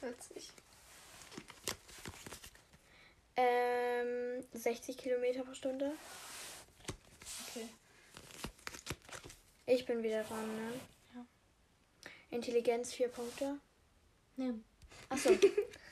[0.00, 0.52] 40.
[3.36, 5.92] Ähm, 60 Kilometer pro Stunde.
[7.48, 7.68] Okay.
[9.66, 10.72] Ich bin wieder dran, ne?
[11.14, 11.24] Ja.
[12.30, 13.60] Intelligenz 4 Punkte.
[14.36, 14.64] Nimm.
[15.08, 15.30] Achso.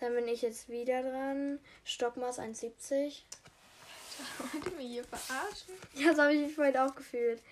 [0.00, 1.60] Dann bin ich jetzt wieder dran.
[1.84, 3.22] Stockmaß 1,70.
[4.38, 5.74] Wollt ihr mich hier verarschen?
[5.94, 7.42] Ja, so habe ich mich vorhin auch gefühlt.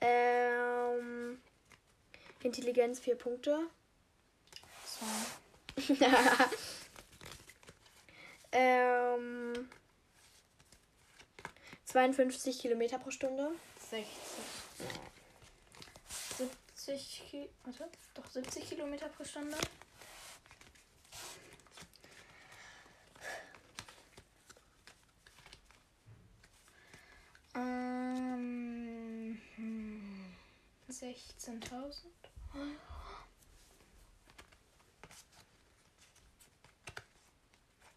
[0.00, 1.40] Ähm,
[2.42, 3.60] Intelligenz 4 Punkte.
[4.84, 5.06] So.
[8.52, 9.68] ähm,
[11.84, 13.52] 52 Kilometer pro Stunde.
[13.90, 14.08] 60.
[16.36, 19.56] 70 Ki Warte, doch 70 Kilometer pro Stunde.
[27.58, 30.36] Ähm, hm,
[30.88, 32.06] 16.000.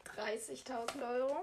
[0.04, 1.36] Dreißigtausend Euro.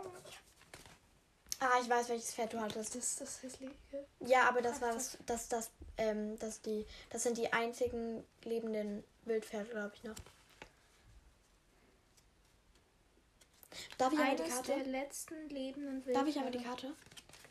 [1.60, 2.94] Ah, ich weiß, welches Pferd du hattest.
[2.94, 3.74] Das ist das hässliche.
[4.20, 9.04] Ja, aber das war das, das, das, ähm, das, die, das sind die einzigen lebenden
[9.24, 10.14] Wildpferde, glaube ich noch.
[13.96, 14.72] Darf ich einmal die Karte?
[14.72, 16.62] der letzten lebenden Darf ich einmal die.
[16.62, 16.94] Karte?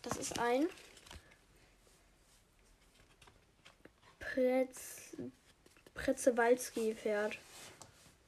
[0.02, 0.68] Das ist ein
[4.20, 5.16] Pretz,
[5.96, 7.38] Pretzewalski-Pferd.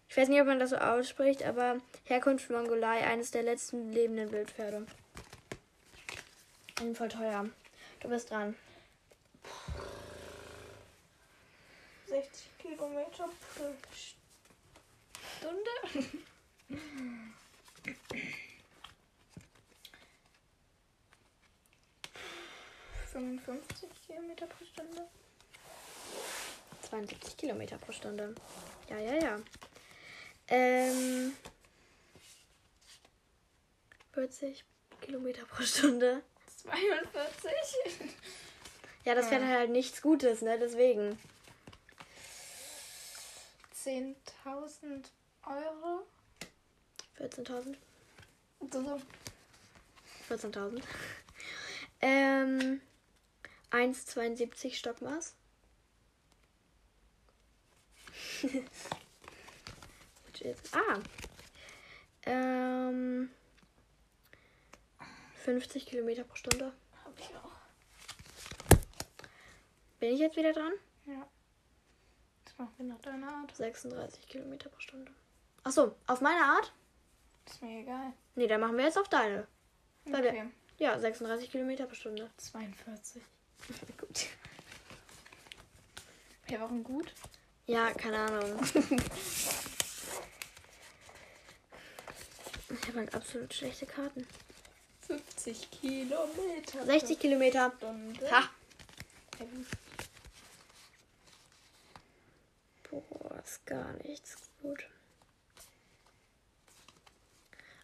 [0.09, 4.31] Ich weiß nicht, ob man das so ausspricht, aber Herkunft Mongolei, eines der letzten lebenden
[4.31, 4.87] Wildpferde.
[6.79, 7.47] Sind voll teuer.
[7.99, 8.55] Du bist dran.
[12.07, 13.75] 60 Kilometer pro
[15.37, 16.09] Stunde.
[23.11, 25.07] Fünfundfünfzig Kilometer pro Stunde.
[26.89, 28.35] 72 Kilometer pro Stunde.
[28.89, 29.39] Ja, ja, ja.
[30.47, 31.35] Ähm.
[34.13, 34.63] 40
[35.01, 36.23] Kilometer pro Stunde.
[36.63, 38.11] 42.
[39.05, 40.59] Ja, das wäre halt nichts Gutes, ne?
[40.59, 41.17] Deswegen.
[43.83, 45.05] 10.000
[45.45, 46.05] Euro.
[47.17, 47.75] 14.000.
[48.71, 49.01] So.
[50.29, 50.83] 14.000.
[52.01, 52.81] Ähm.
[53.71, 55.35] 1,72 Stockmaß.
[60.71, 60.99] Ah.
[62.23, 63.29] Ähm.
[65.43, 66.71] 50 Kilometer pro Stunde.
[67.03, 68.77] Hab ich auch.
[69.99, 70.71] Bin ich jetzt wieder dran?
[71.05, 71.27] Ja.
[72.45, 73.55] Das machen wir nach deiner Art.
[73.55, 75.11] 36 Kilometer pro Stunde.
[75.63, 76.71] Achso, auf meine Art?
[77.45, 78.13] Ist mir egal.
[78.35, 79.47] Nee, dann machen wir jetzt auf deine.
[80.07, 80.49] Okay.
[80.77, 82.29] Ja, 36 Kilometer pro Stunde.
[82.37, 83.21] 42.
[83.97, 84.27] Gut.
[86.47, 87.13] Ja, warum gut?
[87.67, 88.59] Ja, keine Ahnung.
[92.71, 94.27] Ich habe halt absolut schlechte Karten.
[95.01, 96.85] 50 Kilometer.
[96.85, 97.73] 60 Kilometer.
[97.77, 98.31] Stunde.
[98.31, 98.49] Ha!
[102.89, 104.87] Boah, ist gar nichts gut.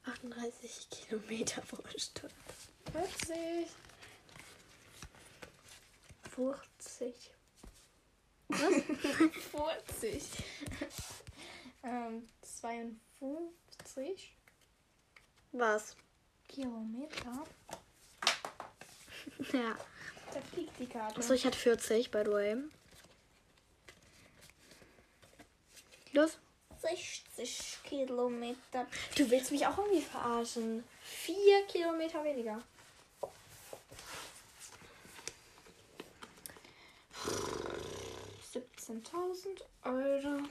[0.06, 2.34] 38 Kilometer pro Stunde.
[2.92, 3.68] 40.
[6.36, 7.32] 50.
[8.50, 8.74] Was?
[9.88, 10.24] 40.
[11.84, 14.36] ähm, 52
[15.54, 15.96] Was?
[16.48, 17.44] Kilometer.
[19.52, 19.78] Ja.
[20.34, 21.18] Da fliegt die Karte.
[21.18, 22.58] Achso, ich hatte 40, by the way.
[26.12, 26.38] Los.
[26.82, 28.86] 60 Kilometer.
[29.16, 30.84] Du willst mich auch irgendwie verarschen.
[31.02, 32.62] Vier Kilometer weniger.
[38.86, 40.44] Siebzehntausend Euro.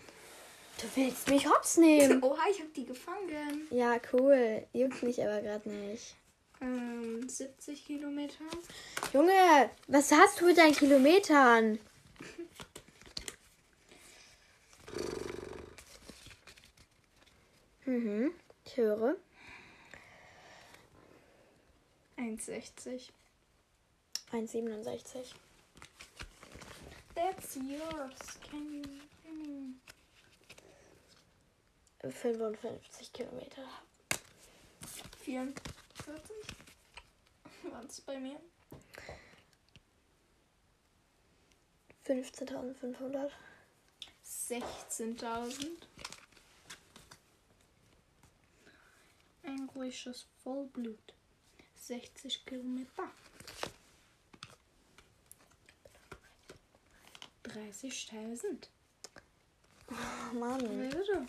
[0.81, 2.21] Du willst mich hops nehmen.
[2.23, 3.69] Oha, ich hab die gefangen.
[3.71, 4.67] Ja, cool.
[4.73, 6.17] Juckt mich aber gerade nicht.
[6.61, 8.43] Ähm, 70 Kilometer.
[9.13, 11.79] Junge, was hast du mit deinen Kilometern?
[17.87, 18.33] Mhm,
[18.65, 19.15] ich höre.
[22.17, 23.11] 1,60.
[24.33, 25.35] 1,67.
[27.15, 28.39] That's yours.
[28.51, 28.85] Can you
[29.23, 29.75] can
[32.11, 33.63] 55 Kilometer.
[35.27, 35.55] you 44?
[37.71, 38.41] Waren es bei mir?
[42.07, 43.31] 15.500.
[44.23, 45.67] 16.000.
[49.45, 51.15] Ein ruhiges Vollblut.
[51.75, 53.11] 60 Kilometer.
[57.55, 58.69] 30.000.
[59.91, 60.61] Oh Mann.
[60.61, 61.27] Würde.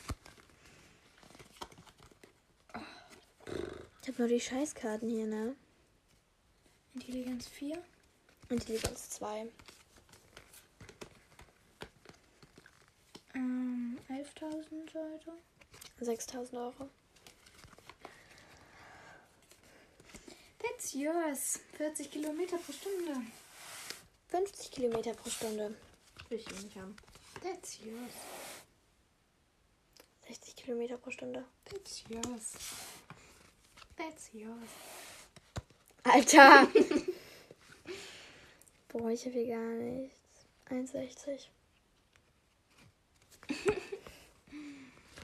[4.01, 5.55] Ich habe nur die Scheißkarten hier, ne?
[6.95, 7.81] Intelligenz 4.
[8.49, 9.47] Intelligenz 2.
[13.35, 15.31] Ähm, 11.000 Leute.
[16.01, 16.89] 6.000 Euro.
[20.59, 21.59] That's yours.
[21.77, 23.21] 40 Kilometer pro Stunde.
[24.29, 25.75] 50 Kilometer pro Stunde.
[26.29, 26.95] Will ich nicht haben.
[27.43, 28.13] That's yours.
[30.27, 31.45] 60 Kilometer pro Stunde.
[31.65, 32.53] That's yours.
[33.95, 34.69] That's yours.
[36.03, 36.67] Alter!
[38.89, 40.17] Boah, ich habe hier gar nichts.
[40.69, 41.47] 1,60.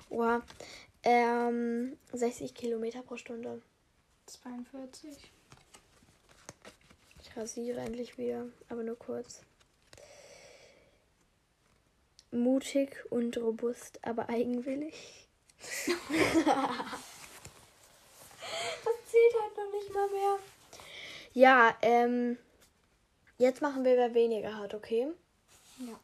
[0.10, 0.44] Boah.
[1.04, 3.62] Ähm, 60 Kilometer pro Stunde.
[4.28, 5.18] 42.
[7.22, 9.42] Ich rasiere endlich wieder, aber nur kurz.
[12.32, 15.28] Mutig und robust, aber eigenwillig.
[15.60, 15.98] das
[19.10, 20.40] zählt halt noch nicht mal mehr.
[21.34, 22.38] Ja, ähm.
[23.38, 25.08] Jetzt machen wir wer weniger hat, okay?
[25.80, 26.00] Ja.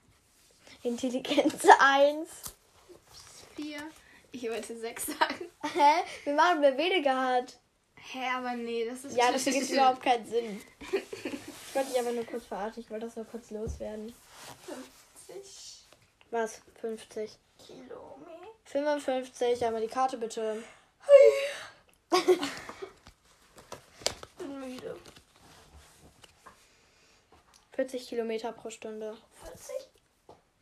[0.83, 2.27] Intelligenz 1.
[3.55, 3.77] 4.
[4.31, 5.45] Ich wollte 6 sagen.
[5.63, 6.03] Hä?
[6.23, 7.59] Wir machen wer weniger hat.
[7.95, 9.15] Hä, aber nee, das ist.
[9.15, 10.61] Ja, das ergibt überhaupt keinen Sinn.
[10.81, 12.83] Ich wollte dich aber nur kurz verarschen.
[12.83, 14.13] Ich wollte das nur kurz loswerden.
[15.27, 15.66] 50
[16.31, 16.61] Was?
[16.81, 17.37] 50.
[17.65, 17.97] Kilometer.
[18.65, 19.65] 55.
[19.65, 20.61] Einmal die Karte bitte.
[24.37, 24.99] Bin müde.
[27.73, 29.17] 40 Kilometer pro Stunde.
[29.43, 29.89] 40?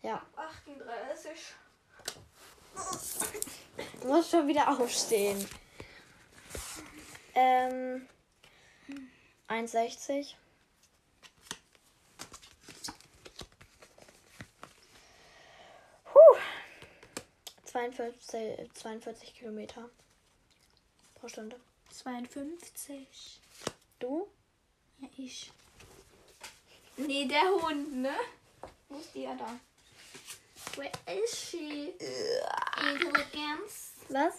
[0.02, 0.22] Ja.
[0.36, 1.32] 38.
[4.02, 5.48] Du musst schon wieder aufstehen.
[7.34, 8.08] Ähm.
[9.48, 10.36] 1,60.
[17.76, 19.90] 42, 42 Kilometer
[21.16, 21.60] pro Stunde.
[21.92, 23.42] 52.
[24.00, 24.30] Du?
[25.02, 25.52] Ja, ich.
[26.96, 28.16] Nee, der Hund, ne?
[28.88, 29.60] Wo ist die ja da?
[30.78, 30.90] Where
[31.22, 31.94] is she?
[32.94, 33.92] Intelligenz.
[34.08, 34.36] Was?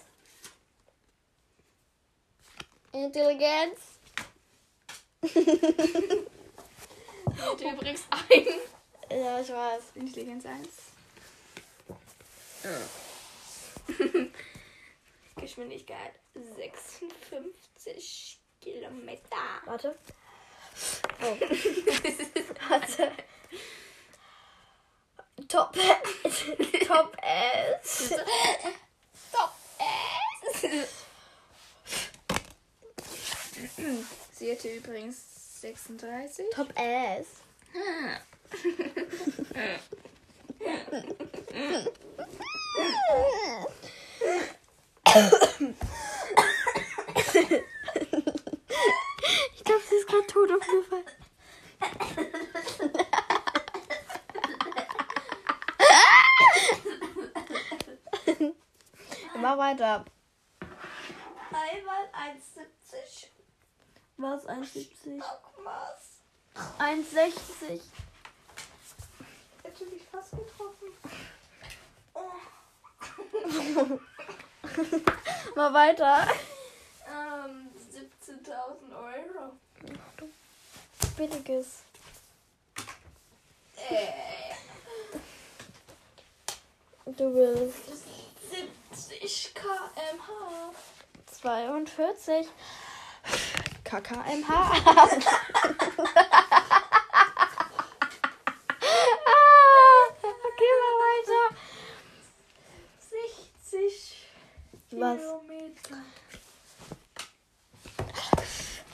[2.93, 3.81] Intelligenz.
[7.39, 8.47] Hat übrigens ein.
[9.11, 9.83] Ja, ich weiß.
[9.95, 10.69] Intelligenz 1.
[15.37, 16.13] Geschwindigkeit
[16.57, 19.37] 56 Kilometer.
[19.65, 19.97] Warte.
[21.23, 21.37] Oh.
[22.69, 23.13] Warte.
[25.49, 25.75] Top.
[26.87, 28.15] Top S.
[29.29, 29.53] Stop
[30.53, 31.07] es!
[34.33, 36.47] Sie hatte übrigens 36.
[36.51, 37.27] Top S.
[49.55, 51.05] Ich glaube, sie ist gerade tot umgefallen.
[59.41, 60.05] Mach weiter.
[61.53, 63.29] Einmal 1,70.
[64.17, 64.49] Was?
[64.49, 65.23] 1,70?
[65.23, 66.23] Stockmaß.
[66.79, 67.81] 1,60.
[69.87, 70.89] Hätte mich fast getroffen.
[72.15, 72.33] Oh.
[75.55, 76.27] Mal weiter.
[77.07, 79.53] Ähm, 17.000 Euro.
[81.17, 81.83] Billiges.
[83.77, 84.13] Äh,
[87.13, 87.87] Du willst
[88.51, 90.75] 70 km/h.
[91.41, 92.49] 42
[93.85, 94.45] kkmh.
[99.29, 100.09] Ah,
[100.43, 101.45] okay, mal weiter.
[103.71, 104.27] 60
[104.91, 105.19] Was?
[105.19, 105.99] Kilometer.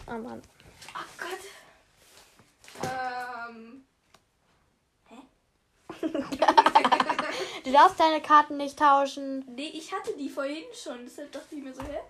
[0.06, 0.42] Oh Mann.
[0.94, 1.44] Oh Gott.
[2.84, 3.84] Ähm.
[7.64, 9.44] Du darfst deine Karten nicht tauschen.
[9.54, 11.04] Nee, ich hatte die vorhin schon.
[11.04, 12.00] Deshalb dachte ich mir so, hä?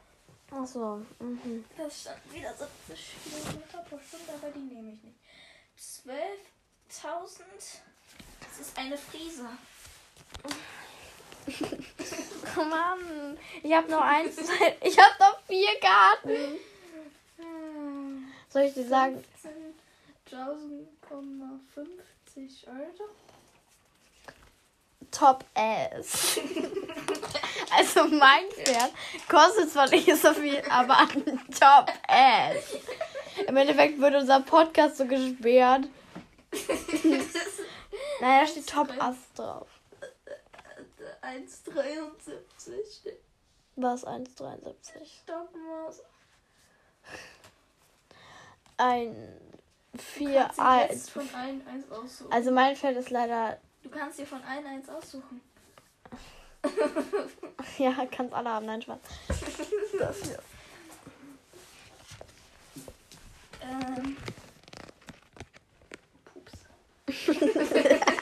[0.50, 1.00] Ach so.
[1.18, 1.64] Mhm.
[1.76, 5.16] Da stand wieder 70 Kilometer pro Stunde, aber die nehme ich nicht.
[5.78, 6.20] 12.000.
[8.40, 9.48] Das ist eine Friese.
[12.54, 13.38] Oh Mann.
[13.62, 14.36] Ich habe nur eins.
[14.82, 16.58] Ich habe noch vier Karten.
[18.48, 19.24] Soll ich dir sagen?
[19.40, 19.74] 15,
[20.30, 23.08] 1050 Euro.
[25.12, 26.40] Top Ass.
[27.78, 28.90] also mein Pferd
[29.28, 31.06] kostet zwar nicht so viel, aber
[31.58, 32.56] Top Ass.
[33.46, 35.88] Im Endeffekt wird unser Podcast so gesperrt.
[38.20, 39.68] naja, da steht Top Ass drauf.
[41.22, 43.12] 1,73.
[43.76, 44.74] Was 1,73?
[45.22, 45.92] Stopp mal.
[48.76, 49.40] Ein
[49.92, 50.90] Du 4 kannst dir 1.
[50.90, 52.32] jetzt von allen eins aussuchen.
[52.32, 53.58] Also mein Pferd ist leider.
[53.82, 55.40] Du kannst dir von allen eins aussuchen.
[57.78, 58.98] Ja, kannst alle haben, nein, Spaß.
[59.98, 60.38] Das hier.
[63.62, 64.16] Ähm.
[66.24, 66.52] Pups.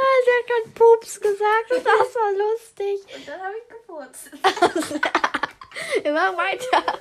[0.00, 3.16] Ah, sie hat gerade Pups gesagt und das war lustig.
[3.16, 4.30] Und dann habe ich gefurzt.
[6.02, 7.00] Wir machen weiter.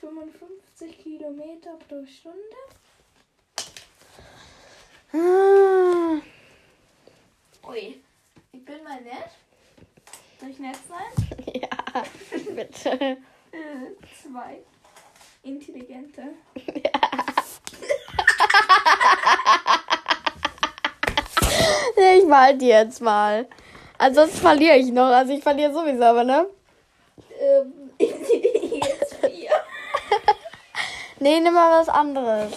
[0.00, 2.38] 55 Kilometer pro Stunde.
[5.12, 6.20] Ah,
[7.68, 8.00] Ui.
[8.52, 9.30] Ich bin mal nett.
[10.40, 11.26] Soll ich nett sein?
[11.54, 12.04] Ja,
[12.54, 12.90] bitte.
[12.90, 13.16] Äh,
[14.22, 14.58] zwei.
[15.42, 16.22] Intelligente.
[22.16, 23.46] Ich mal die jetzt mal.
[23.98, 25.06] Ansonsten verliere ich noch.
[25.06, 26.46] Also ich verliere sowieso, aber ne?
[27.40, 28.57] Ähm, Intelligenz vier.
[31.20, 32.52] Nee, nimm mal was anderes.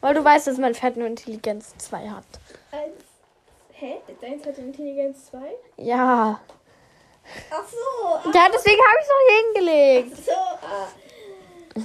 [0.00, 2.24] Weil du weißt, dass mein Pferd nur Intelligenz 2 hat.
[2.72, 3.04] Eins.
[3.72, 3.96] Hä?
[4.20, 5.38] Deins hat Intelligenz 2?
[5.76, 6.40] Ja.
[7.50, 8.30] Ach so.
[8.32, 10.16] Ja, deswegen habe ich es noch hingelegt.
[10.24, 10.88] So, ah.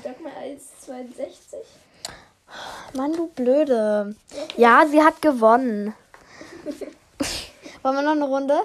[0.03, 1.57] Sag mal 1,62.
[2.93, 4.15] Mann, du Blöde.
[4.57, 5.93] Ja, sie hat gewonnen.
[7.83, 8.61] Wollen wir noch eine Runde?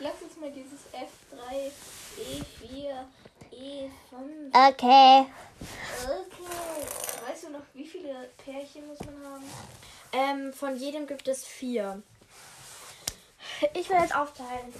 [0.00, 1.70] Lass uns mal dieses F3,
[2.18, 3.15] E4, E5.
[3.70, 3.90] Okay.
[4.52, 5.26] Okay.
[7.28, 9.44] Weißt du noch, wie viele Pärchen muss man haben?
[10.12, 12.02] Ähm, von jedem gibt es vier.
[13.74, 14.72] Ich will jetzt aufteilen.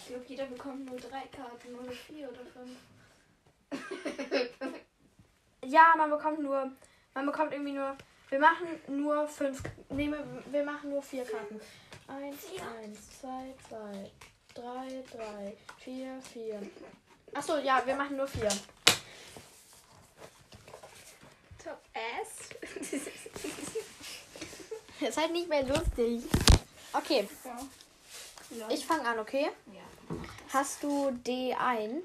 [0.00, 2.78] Ich glaube, jeder bekommt nur drei Karten oder vier oder fünf.
[5.62, 6.72] Ja, man bekommt nur.
[7.14, 7.94] Man bekommt irgendwie nur.
[8.30, 9.62] Wir machen nur fünf.
[9.90, 11.60] Nee, wir- wir machen nur vier Karten.
[12.08, 12.44] Eins,
[12.82, 14.10] eins, zwei, zwei,
[14.54, 16.60] drei, drei, vier, vier.
[17.34, 18.48] Achso, ja, wir machen nur vier.
[21.62, 22.50] Top S.
[25.08, 26.22] Ist halt nicht mehr lustig.
[26.92, 27.28] Okay,
[28.50, 28.68] ja.
[28.68, 29.50] ich fange an, okay?
[29.66, 29.80] Ja.
[30.52, 32.02] Hast du D1?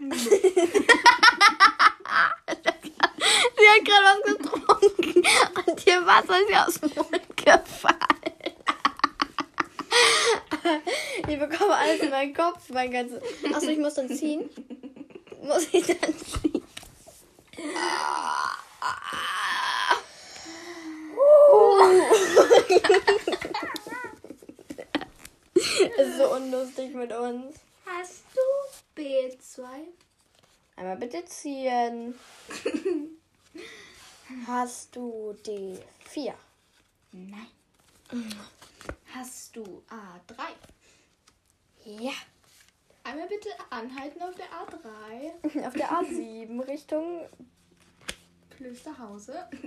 [3.60, 5.22] Sie hat gerade was getrunken
[5.66, 8.19] und ihr Wasser ist ihr aus dem Mund gefallen.
[11.28, 13.20] Ich bekomme alles in meinen Kopf, mein ganzes.
[13.52, 14.48] Achso, ich muss dann ziehen.
[15.42, 16.62] Muss ich dann ziehen?
[25.98, 27.56] Ist so unlustig mit uns.
[27.86, 28.40] Hast du
[29.00, 29.62] B2?
[30.76, 32.14] Einmal bitte ziehen.
[34.46, 36.32] Hast du D4?
[37.12, 37.46] Nein.
[39.14, 40.42] Hast du A3?
[41.84, 42.12] Ja.
[43.02, 45.66] Einmal bitte anhalten auf der A3.
[45.66, 47.26] Auf der A7 Richtung.
[48.50, 49.48] Klösterhause.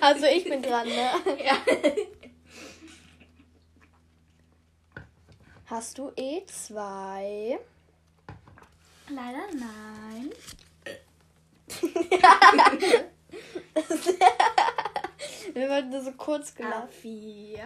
[0.00, 1.10] Also ich bin dran, ne?
[1.44, 1.56] Ja.
[5.66, 7.58] Hast du E E2?
[9.10, 10.32] Leider nein.
[15.52, 16.88] Wir wollten nur so kurz gelacht.
[17.02, 17.60] A4.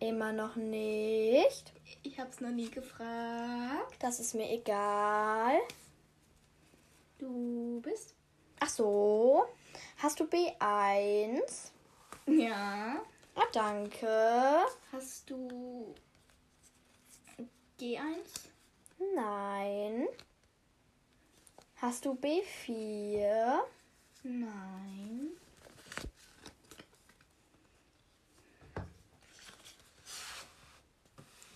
[0.00, 1.72] Immer noch nicht.
[2.02, 3.96] Ich hab's noch nie gefragt.
[3.98, 5.58] Das ist mir egal.
[7.18, 8.14] Du bist?
[8.60, 9.46] Ach so.
[9.98, 11.70] Hast du B1?
[12.26, 13.02] Ja.
[13.34, 14.64] Ah, danke.
[14.92, 15.94] Hast du
[17.78, 18.00] G1?
[19.14, 20.08] Nein.
[21.76, 23.60] Hast du B4?
[24.22, 25.30] Nein.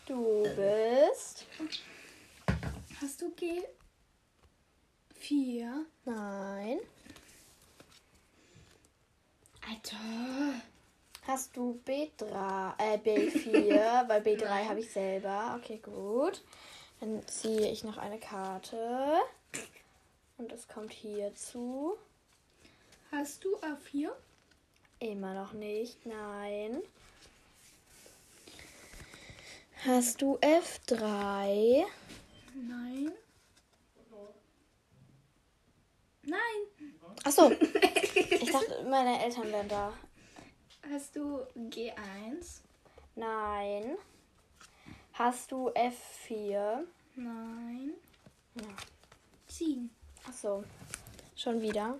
[0.06, 1.46] Du bist.
[3.00, 3.34] Hast du
[5.18, 5.86] G4?
[6.04, 6.78] Nein.
[9.66, 10.60] Alter.
[11.26, 15.58] Hast du B3, äh, B4, weil B3 habe ich selber.
[15.58, 16.42] Okay, gut.
[17.00, 19.20] Dann ziehe ich noch eine Karte.
[20.36, 21.96] Und es kommt hierzu.
[23.10, 24.10] Hast du A4?
[24.98, 26.82] Immer noch nicht, nein.
[29.86, 31.84] Hast du F3?
[32.54, 33.12] Nein.
[36.22, 36.40] Nein.
[37.22, 37.50] Achso.
[38.14, 39.92] Ich dachte, meine Eltern wären da.
[40.90, 42.60] Hast du G1?
[43.16, 43.96] Nein.
[45.12, 46.84] Hast du F4?
[47.16, 47.92] Nein.
[48.54, 48.68] Ja.
[49.48, 49.90] Ziehen.
[50.26, 50.64] Achso.
[51.36, 51.98] Schon wieder.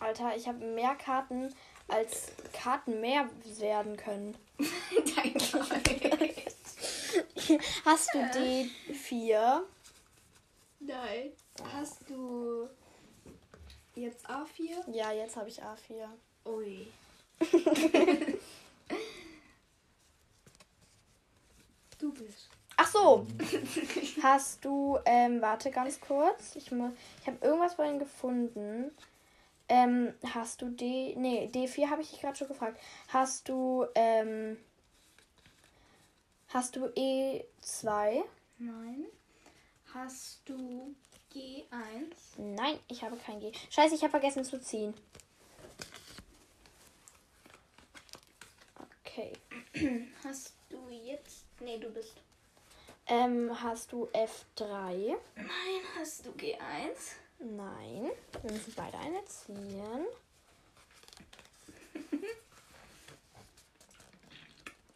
[0.00, 1.54] Alter, ich habe mehr Karten,
[1.90, 3.28] als Karten mehr
[3.58, 4.36] werden können.
[5.16, 5.64] Danke.
[7.84, 9.62] Hast du D4?
[10.80, 11.32] Nein.
[11.74, 12.68] Hast du
[13.94, 14.90] jetzt A4?
[14.92, 16.08] Ja, jetzt habe ich A4.
[16.46, 16.86] Ui.
[21.98, 22.48] du bist.
[22.76, 23.26] Ach so.
[24.22, 26.56] Hast du, ähm, warte ganz kurz.
[26.56, 26.72] Ich, ich
[27.26, 28.90] habe irgendwas vorhin gefunden.
[29.70, 32.80] Ähm, hast du D, nee, D4 habe ich dich gerade schon gefragt.
[33.06, 34.58] Hast du, ähm,
[36.48, 38.24] hast du E2?
[38.58, 39.06] Nein.
[39.94, 40.94] Hast du
[41.32, 42.12] G1?
[42.36, 43.52] Nein, ich habe kein G.
[43.70, 44.92] Scheiße, ich habe vergessen zu ziehen.
[49.04, 49.32] Okay.
[50.24, 51.44] Hast du jetzt.
[51.60, 52.14] Nee, du bist.
[53.06, 55.16] Ähm, hast du F3?
[55.34, 55.46] Nein,
[55.98, 57.16] hast du G1?
[57.40, 58.10] Nein.
[58.42, 60.06] Wir müssen beide eine ziehen.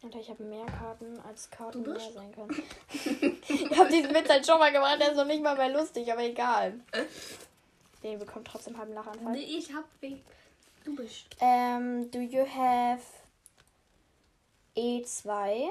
[0.05, 2.61] Alter, ich habe mehr Karten als Karten mehr sein können.
[3.47, 6.11] ich habe diesen Witz halt schon mal gemacht, der ist noch nicht mal mehr lustig,
[6.11, 6.79] aber egal.
[8.03, 9.31] Den bekommt trotzdem halben Lachanfall.
[9.31, 10.17] Nee, ich hab weh.
[10.83, 11.25] Du bist.
[11.39, 13.01] Ähm, do you have
[14.77, 15.69] E2?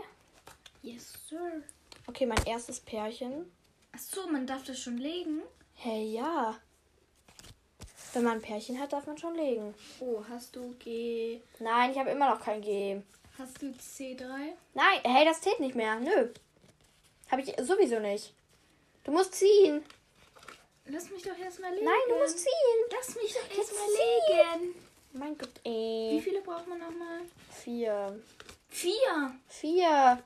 [0.83, 1.63] Yes, sir.
[2.09, 3.53] Okay, mein erstes Pärchen.
[3.93, 5.43] Ach so, man darf das schon legen.
[5.75, 6.57] Hey, ja.
[8.15, 9.75] Wenn man ein Pärchen hat, darf man schon legen.
[9.99, 11.41] Oh, hast du G.
[11.59, 13.01] Nein, ich habe immer noch kein G.
[13.37, 14.25] Hast du C3?
[14.75, 15.99] Nein, hey, das zählt nicht mehr.
[15.99, 16.29] Nö.
[17.31, 18.33] Habe ich sowieso nicht.
[19.03, 19.85] Du musst ziehen.
[20.87, 21.85] Lass mich doch erstmal legen.
[21.87, 22.51] Nein, du musst ziehen.
[22.93, 24.75] Lass mich doch erstmal legen.
[25.13, 26.21] Mein Gott, Wie ey.
[26.23, 27.21] viele braucht man nochmal?
[27.51, 28.21] Vier.
[28.69, 29.35] Vier.
[29.49, 30.23] Vier.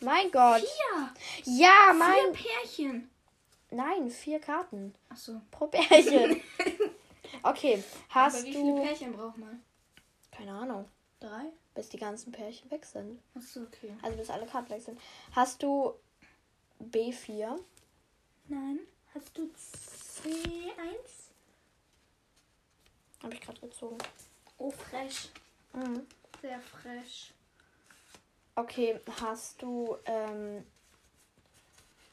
[0.00, 0.60] Mein Gott.
[0.62, 1.10] Vier.
[1.44, 2.32] Ja, Vier mein.
[2.32, 3.10] Pärchen.
[3.70, 4.94] Nein, vier Karten.
[5.10, 5.40] Ach so.
[5.50, 6.40] Pro Pärchen.
[7.42, 8.58] Okay, hast Aber wie du.
[8.58, 9.62] viele Pärchen braucht man?
[10.32, 10.86] Keine Ahnung.
[11.20, 11.44] Drei?
[11.74, 13.20] Bis die ganzen Pärchen weg sind.
[13.36, 13.94] Ach so, okay.
[14.02, 14.98] Also bis alle Karten weg sind.
[15.32, 15.94] Hast du
[16.80, 17.56] B4?
[18.48, 18.80] Nein.
[19.14, 19.42] Hast du
[20.24, 20.32] C1?
[23.22, 23.98] Habe ich gerade gezogen.
[24.56, 25.28] Oh, fresh.
[25.74, 26.06] Mhm.
[26.40, 27.32] Sehr fresh.
[28.54, 29.96] Okay, hast du.
[30.06, 30.66] Ähm,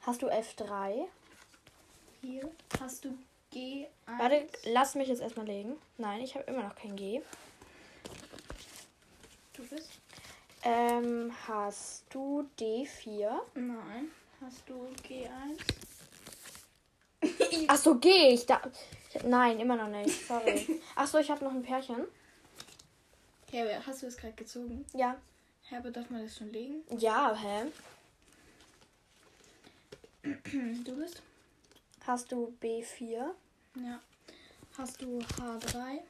[0.01, 1.05] hast du F3?
[2.25, 2.49] Hier.
[2.79, 3.15] Hast du
[3.53, 3.85] G1?
[4.17, 5.75] Warte, lass mich jetzt erstmal legen.
[5.97, 7.21] Nein, ich habe immer noch kein G.
[9.53, 9.91] Du bist?
[10.63, 13.29] Ähm, hast du D4?
[13.53, 14.09] Nein.
[14.41, 15.59] Hast du G1?
[17.67, 18.33] Ach so, G.
[18.33, 18.59] Ich da.
[19.23, 20.27] Nein, immer noch nicht.
[20.27, 20.81] Sorry.
[20.95, 22.07] Ach so, ich habe noch ein Pärchen.
[23.51, 24.83] Herbert, hast du es gerade gezogen?
[24.93, 25.15] Ja.
[25.65, 26.83] Herbert, darf man das schon legen?
[26.97, 27.71] Ja, hä?
[30.83, 31.21] Du bist?
[32.07, 33.31] Hast du B4?
[33.77, 33.99] Ja.
[34.77, 36.01] Hast du H3?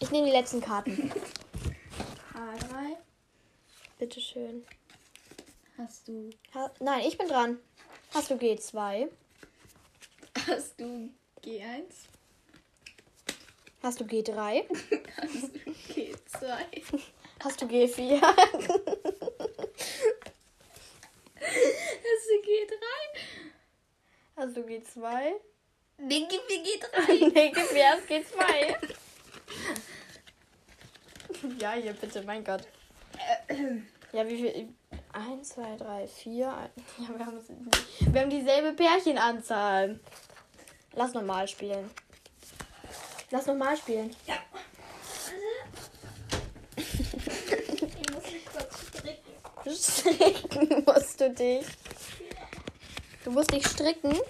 [0.00, 1.10] Ich nehme die letzten Karten.
[2.34, 2.96] H3?
[3.98, 4.66] Bitteschön.
[5.78, 6.28] Hast du.
[6.52, 7.58] Ha nein, ich bin dran.
[8.12, 9.08] Hast du G2?
[10.46, 11.08] Hast du
[11.42, 11.84] G1?
[13.82, 14.64] Hast du G3?
[15.22, 17.02] Hast du G2?
[17.40, 18.20] Hast du G4?
[22.04, 23.11] Hast du G3?
[24.36, 25.32] Hast du G2?
[25.98, 27.32] Nee, gib mir G3.
[27.32, 28.76] nee, gib mir erst G2.
[31.60, 32.62] ja, hier bitte, mein Gott.
[34.12, 34.68] Ja, wie viel?
[35.12, 36.46] Eins, zwei, drei, vier.
[36.98, 37.40] Ja, wir haben,
[38.12, 40.00] wir haben dieselbe Pärchenanzahl.
[40.94, 41.90] Lass nochmal spielen.
[43.30, 44.14] Lass nochmal spielen.
[44.26, 44.34] Ja.
[46.76, 49.32] Ich muss mich kurz stricken.
[49.66, 51.66] Stricken musst du dich.
[53.24, 54.16] Du musst dich stricken.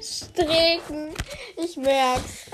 [0.00, 1.14] Stricken.
[1.56, 2.46] Ich merk's.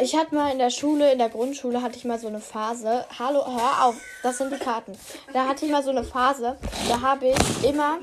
[0.00, 3.04] Ich hatte mal in der Schule, in der Grundschule, hatte ich mal so eine Phase.
[3.18, 4.96] Hallo, hör auf, das sind die Karten.
[5.32, 6.56] Da hatte ich mal so eine Phase,
[6.88, 7.98] da habe ich immer.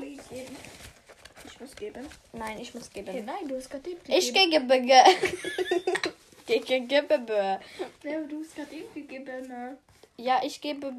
[1.44, 2.06] Ich muss geben.
[2.32, 3.24] Nein, ich muss geben.
[3.26, 4.68] nein, du hast gerade eben Ich gegeben.
[4.68, 4.80] gebe.
[6.46, 7.60] gebe.
[8.04, 9.76] Ja, du hast gerade eben gegeben.
[10.20, 10.92] Ja, ich gebe,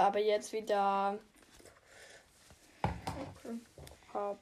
[0.00, 1.18] aber jetzt wieder.
[2.82, 3.60] Okay.
[4.14, 4.38] Hopp.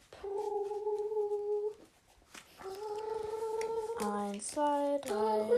[4.00, 5.50] 1, 2, 3,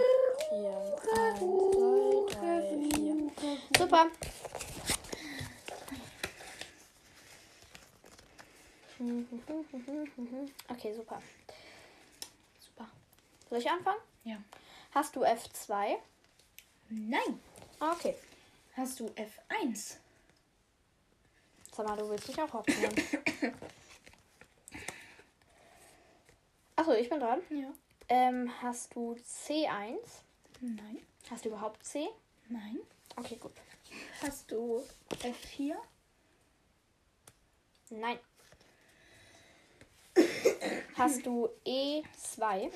[0.49, 0.97] 4.
[1.17, 3.31] 1, 2, 3, 4.
[3.79, 4.07] Super.
[10.69, 11.23] Okay, super.
[12.59, 12.89] Super.
[13.51, 14.01] Soll ich anfangen?
[14.25, 14.39] Ja.
[14.95, 15.97] Hast du F2?
[16.89, 17.41] Nein.
[17.79, 18.17] Ah, Okay.
[18.75, 19.97] Hast du F1?
[21.73, 22.95] Sag mal, du willst mich auch aufnehmen.
[26.77, 27.41] Achso, ich bin dran.
[27.51, 27.73] Ja.
[28.09, 29.99] Ähm, hast du C1?
[30.61, 30.99] Nein.
[31.31, 32.09] Hast du überhaupt C?
[32.49, 32.79] Nein.
[33.17, 33.53] Okay, gut.
[34.23, 35.75] Hast du F4?
[37.91, 38.19] Nein.
[40.97, 42.71] Hast du E2?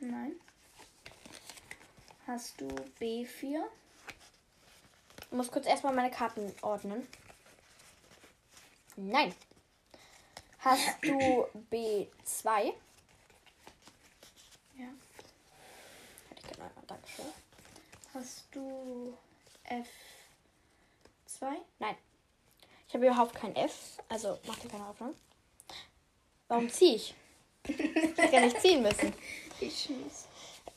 [0.00, 0.32] Nein.
[2.26, 2.66] Hast du
[3.00, 3.62] B4?
[5.36, 7.06] Ich muss kurz erstmal meine Karten ordnen.
[8.96, 9.34] Nein.
[10.60, 12.72] Hast du B2?
[14.78, 14.86] Ja.
[16.30, 16.84] Hätte ich gerne einmal.
[16.86, 17.26] Dankeschön.
[18.14, 19.14] Hast du
[19.68, 21.56] F2?
[21.80, 21.96] Nein.
[22.88, 23.98] Ich habe überhaupt kein F.
[24.08, 25.14] Also mach dir keine Hoffnung.
[26.48, 27.14] Warum ziehe ich?
[27.64, 29.12] Ich hätte gar nicht ziehen müssen.
[29.60, 30.28] Ich schieß.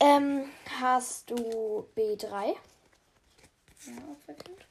[0.01, 0.51] Ähm,
[0.82, 2.57] hast du B3?
[3.86, 4.66] Ja, Opferkind.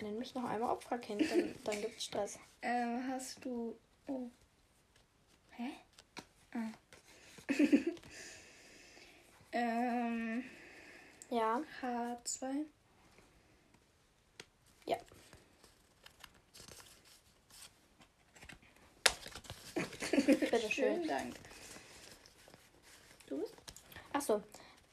[0.00, 2.38] Nenn mich noch einmal Opferkind, dann, dann gibt's Stress.
[2.60, 3.76] Ähm, hast du.
[4.08, 4.28] Oh.
[5.50, 5.70] Hä?
[6.52, 6.70] Ah.
[9.52, 10.44] ähm,
[11.30, 11.62] Ja.
[11.80, 12.64] H2.
[14.86, 14.96] Ja.
[20.10, 20.70] Bitteschön.
[20.70, 21.34] Schönen Dank.
[23.26, 23.54] Du bist?
[24.12, 24.42] Achso.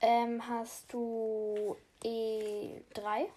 [0.02, 3.30] Ähm, hast du E3?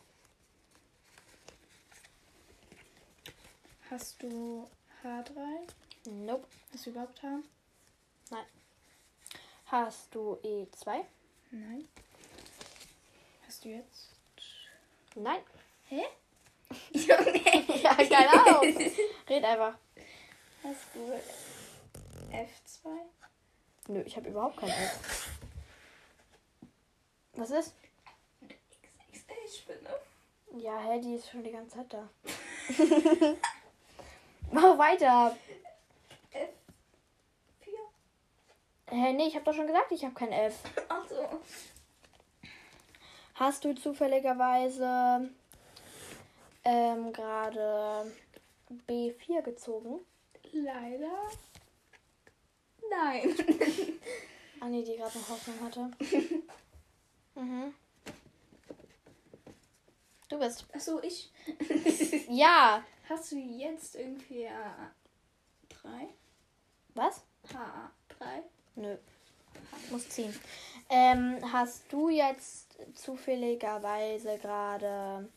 [3.91, 4.69] Hast du
[5.03, 5.31] H3?
[6.11, 6.47] Nope.
[6.73, 7.27] Hast du überhaupt H?
[8.31, 8.47] Nein.
[9.67, 11.05] Hast du E2?
[11.51, 11.89] Nein.
[13.47, 14.11] Hast du jetzt.
[15.15, 15.41] Nein.
[15.89, 16.05] Hä?
[16.93, 17.83] Junge!
[17.83, 18.77] Ja, keine Ahnung.
[19.29, 19.77] Red einfach.
[20.63, 21.21] Hast du
[22.31, 22.89] F2?
[23.89, 25.29] Nö, ich habe überhaupt kein F.
[27.35, 27.75] Was ist?
[29.45, 29.91] XXL-Spinne.
[30.63, 32.09] Ja, hä, die ist schon die ganze Zeit da.
[34.53, 35.37] Mach weiter.
[36.33, 37.69] F4.
[38.91, 40.59] Hä, nee, ich habe doch schon gesagt, ich habe kein F.
[40.89, 41.41] Achso.
[43.35, 45.31] Hast du zufälligerweise
[46.65, 48.13] ähm, gerade
[48.87, 50.01] B4 gezogen?
[50.53, 51.31] Leider.
[52.91, 53.35] Nein.
[54.61, 55.91] Ah, nee, die gerade noch Hoffnung hatte.
[57.35, 57.75] mhm.
[60.33, 60.65] Du bist.
[60.73, 61.31] Achso, ich.
[62.31, 62.83] Ja.
[63.07, 66.09] Hast du jetzt irgendwie A3?
[66.95, 67.23] Was?
[67.49, 68.43] HA3?
[68.77, 68.97] Nö.
[69.91, 70.35] Muss ziehen.
[70.89, 75.29] Ähm, hast du jetzt zufälligerweise gerade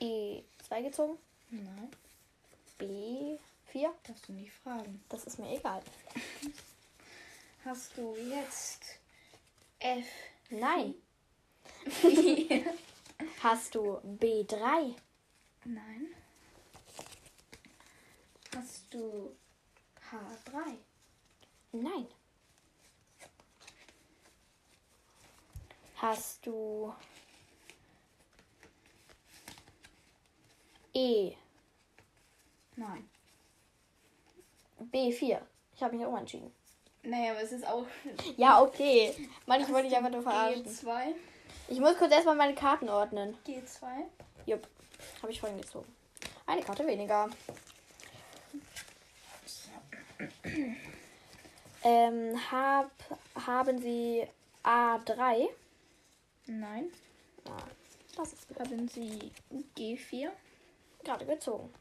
[0.00, 1.18] E2 gezogen?
[1.50, 1.90] Nein.
[2.80, 3.90] B4?
[4.08, 5.04] Darfst du nicht fragen.
[5.08, 5.82] Das ist mir egal.
[7.64, 8.82] Hast du jetzt
[9.78, 10.08] F?
[10.50, 10.96] Nein.
[13.42, 14.94] Hast du B3?
[15.64, 16.06] Nein.
[18.56, 19.36] Hast du
[20.10, 20.76] H3?
[21.72, 22.06] Nein.
[25.96, 26.92] Hast du
[30.94, 31.32] E
[32.76, 33.08] Nein.
[34.92, 35.40] B4?
[35.74, 36.52] Ich habe mich auch entschieden.
[37.02, 37.86] Naja, aber es ist auch
[38.36, 39.28] Ja, okay.
[39.46, 40.64] Manchmal wollte ich einfach nur verarschen.
[40.64, 41.14] G2.
[41.66, 43.36] Ich muss kurz erstmal meine Karten ordnen.
[43.46, 43.86] G2.
[44.46, 44.66] Jupp.
[45.22, 45.92] Habe ich vorhin gezogen.
[46.46, 47.28] Eine Karte weniger.
[51.84, 52.90] Ähm, hab,
[53.46, 54.26] haben Sie
[54.64, 55.48] A3?
[56.46, 56.90] Nein.
[57.46, 57.62] Ah,
[58.16, 59.30] das ist Haben Sie
[59.76, 60.30] G4?
[61.04, 61.72] gerade gezogen.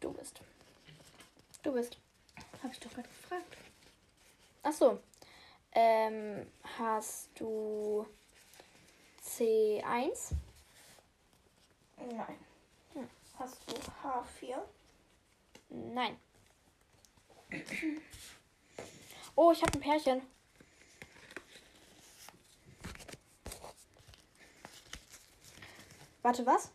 [0.00, 0.40] Du bist.
[1.62, 1.98] Du bist.
[2.62, 3.08] Habe ich doch gerade
[4.66, 4.68] gefragt.
[4.68, 5.00] Ach so.
[5.72, 6.46] Ähm,
[6.78, 8.06] hast du
[9.22, 10.32] C1?
[11.98, 12.38] Nein.
[12.94, 13.08] Hm.
[13.38, 14.58] Hast du H4?
[15.68, 16.16] Nein.
[19.34, 20.22] Oh, ich habe ein Pärchen.
[26.22, 26.72] Warte, was?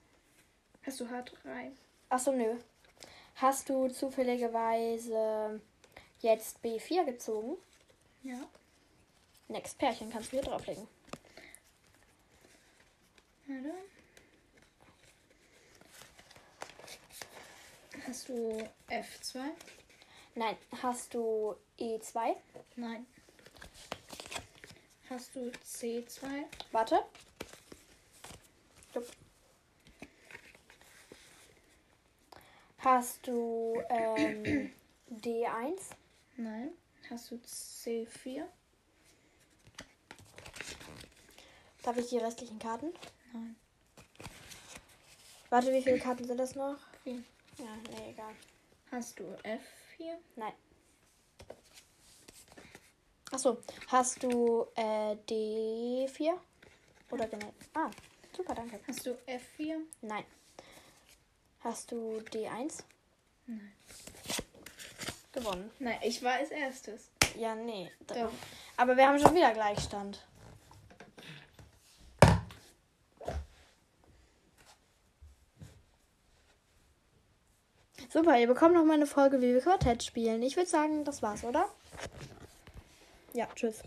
[0.83, 1.71] Hast du H3?
[2.09, 2.57] Achso, nö.
[3.35, 5.59] Hast du zufälligerweise
[6.21, 7.57] jetzt B4 gezogen?
[8.23, 8.49] Ja.
[9.47, 10.87] Next Pärchen kannst du hier drauflegen.
[13.47, 13.73] Warte.
[18.07, 19.39] Hast du F2?
[20.35, 20.57] Nein.
[20.81, 22.35] Hast du E E2?
[22.75, 23.05] Nein.
[25.09, 26.45] Hast du C2?
[26.71, 27.03] Warte.
[28.91, 29.05] Stopp.
[32.77, 34.71] Hast du ähm,
[35.09, 35.91] D1?
[36.37, 36.71] Nein.
[37.11, 38.45] Hast du C4?
[41.83, 42.93] Darf ich die restlichen Karten?
[43.33, 43.57] Nein.
[45.49, 46.77] Warte, wie viele Karten sind das noch?
[47.03, 47.21] Vier.
[47.57, 48.33] Ja, nee, egal.
[48.91, 50.15] Hast du F4?
[50.37, 50.53] Nein.
[53.29, 53.57] Achso,
[53.87, 56.39] hast du äh, D4?
[57.11, 57.53] Oder genau.
[57.73, 57.91] Ah,
[58.35, 58.79] super, danke.
[58.87, 59.81] Hast du F4?
[60.01, 60.23] Nein.
[61.59, 62.83] Hast du D1?
[63.47, 63.73] Nein.
[65.31, 65.71] Gewonnen.
[65.79, 67.09] Nein, ich war als erstes.
[67.37, 67.89] Ja, nee.
[68.07, 68.31] Doch.
[68.77, 70.25] Aber wir haben schon wieder Gleichstand.
[78.09, 80.41] Super, ihr bekommt noch mal eine Folge, wie wir Quartett spielen.
[80.41, 81.69] Ich würde sagen, das war's, oder?
[83.33, 83.81] Ja, tschüss.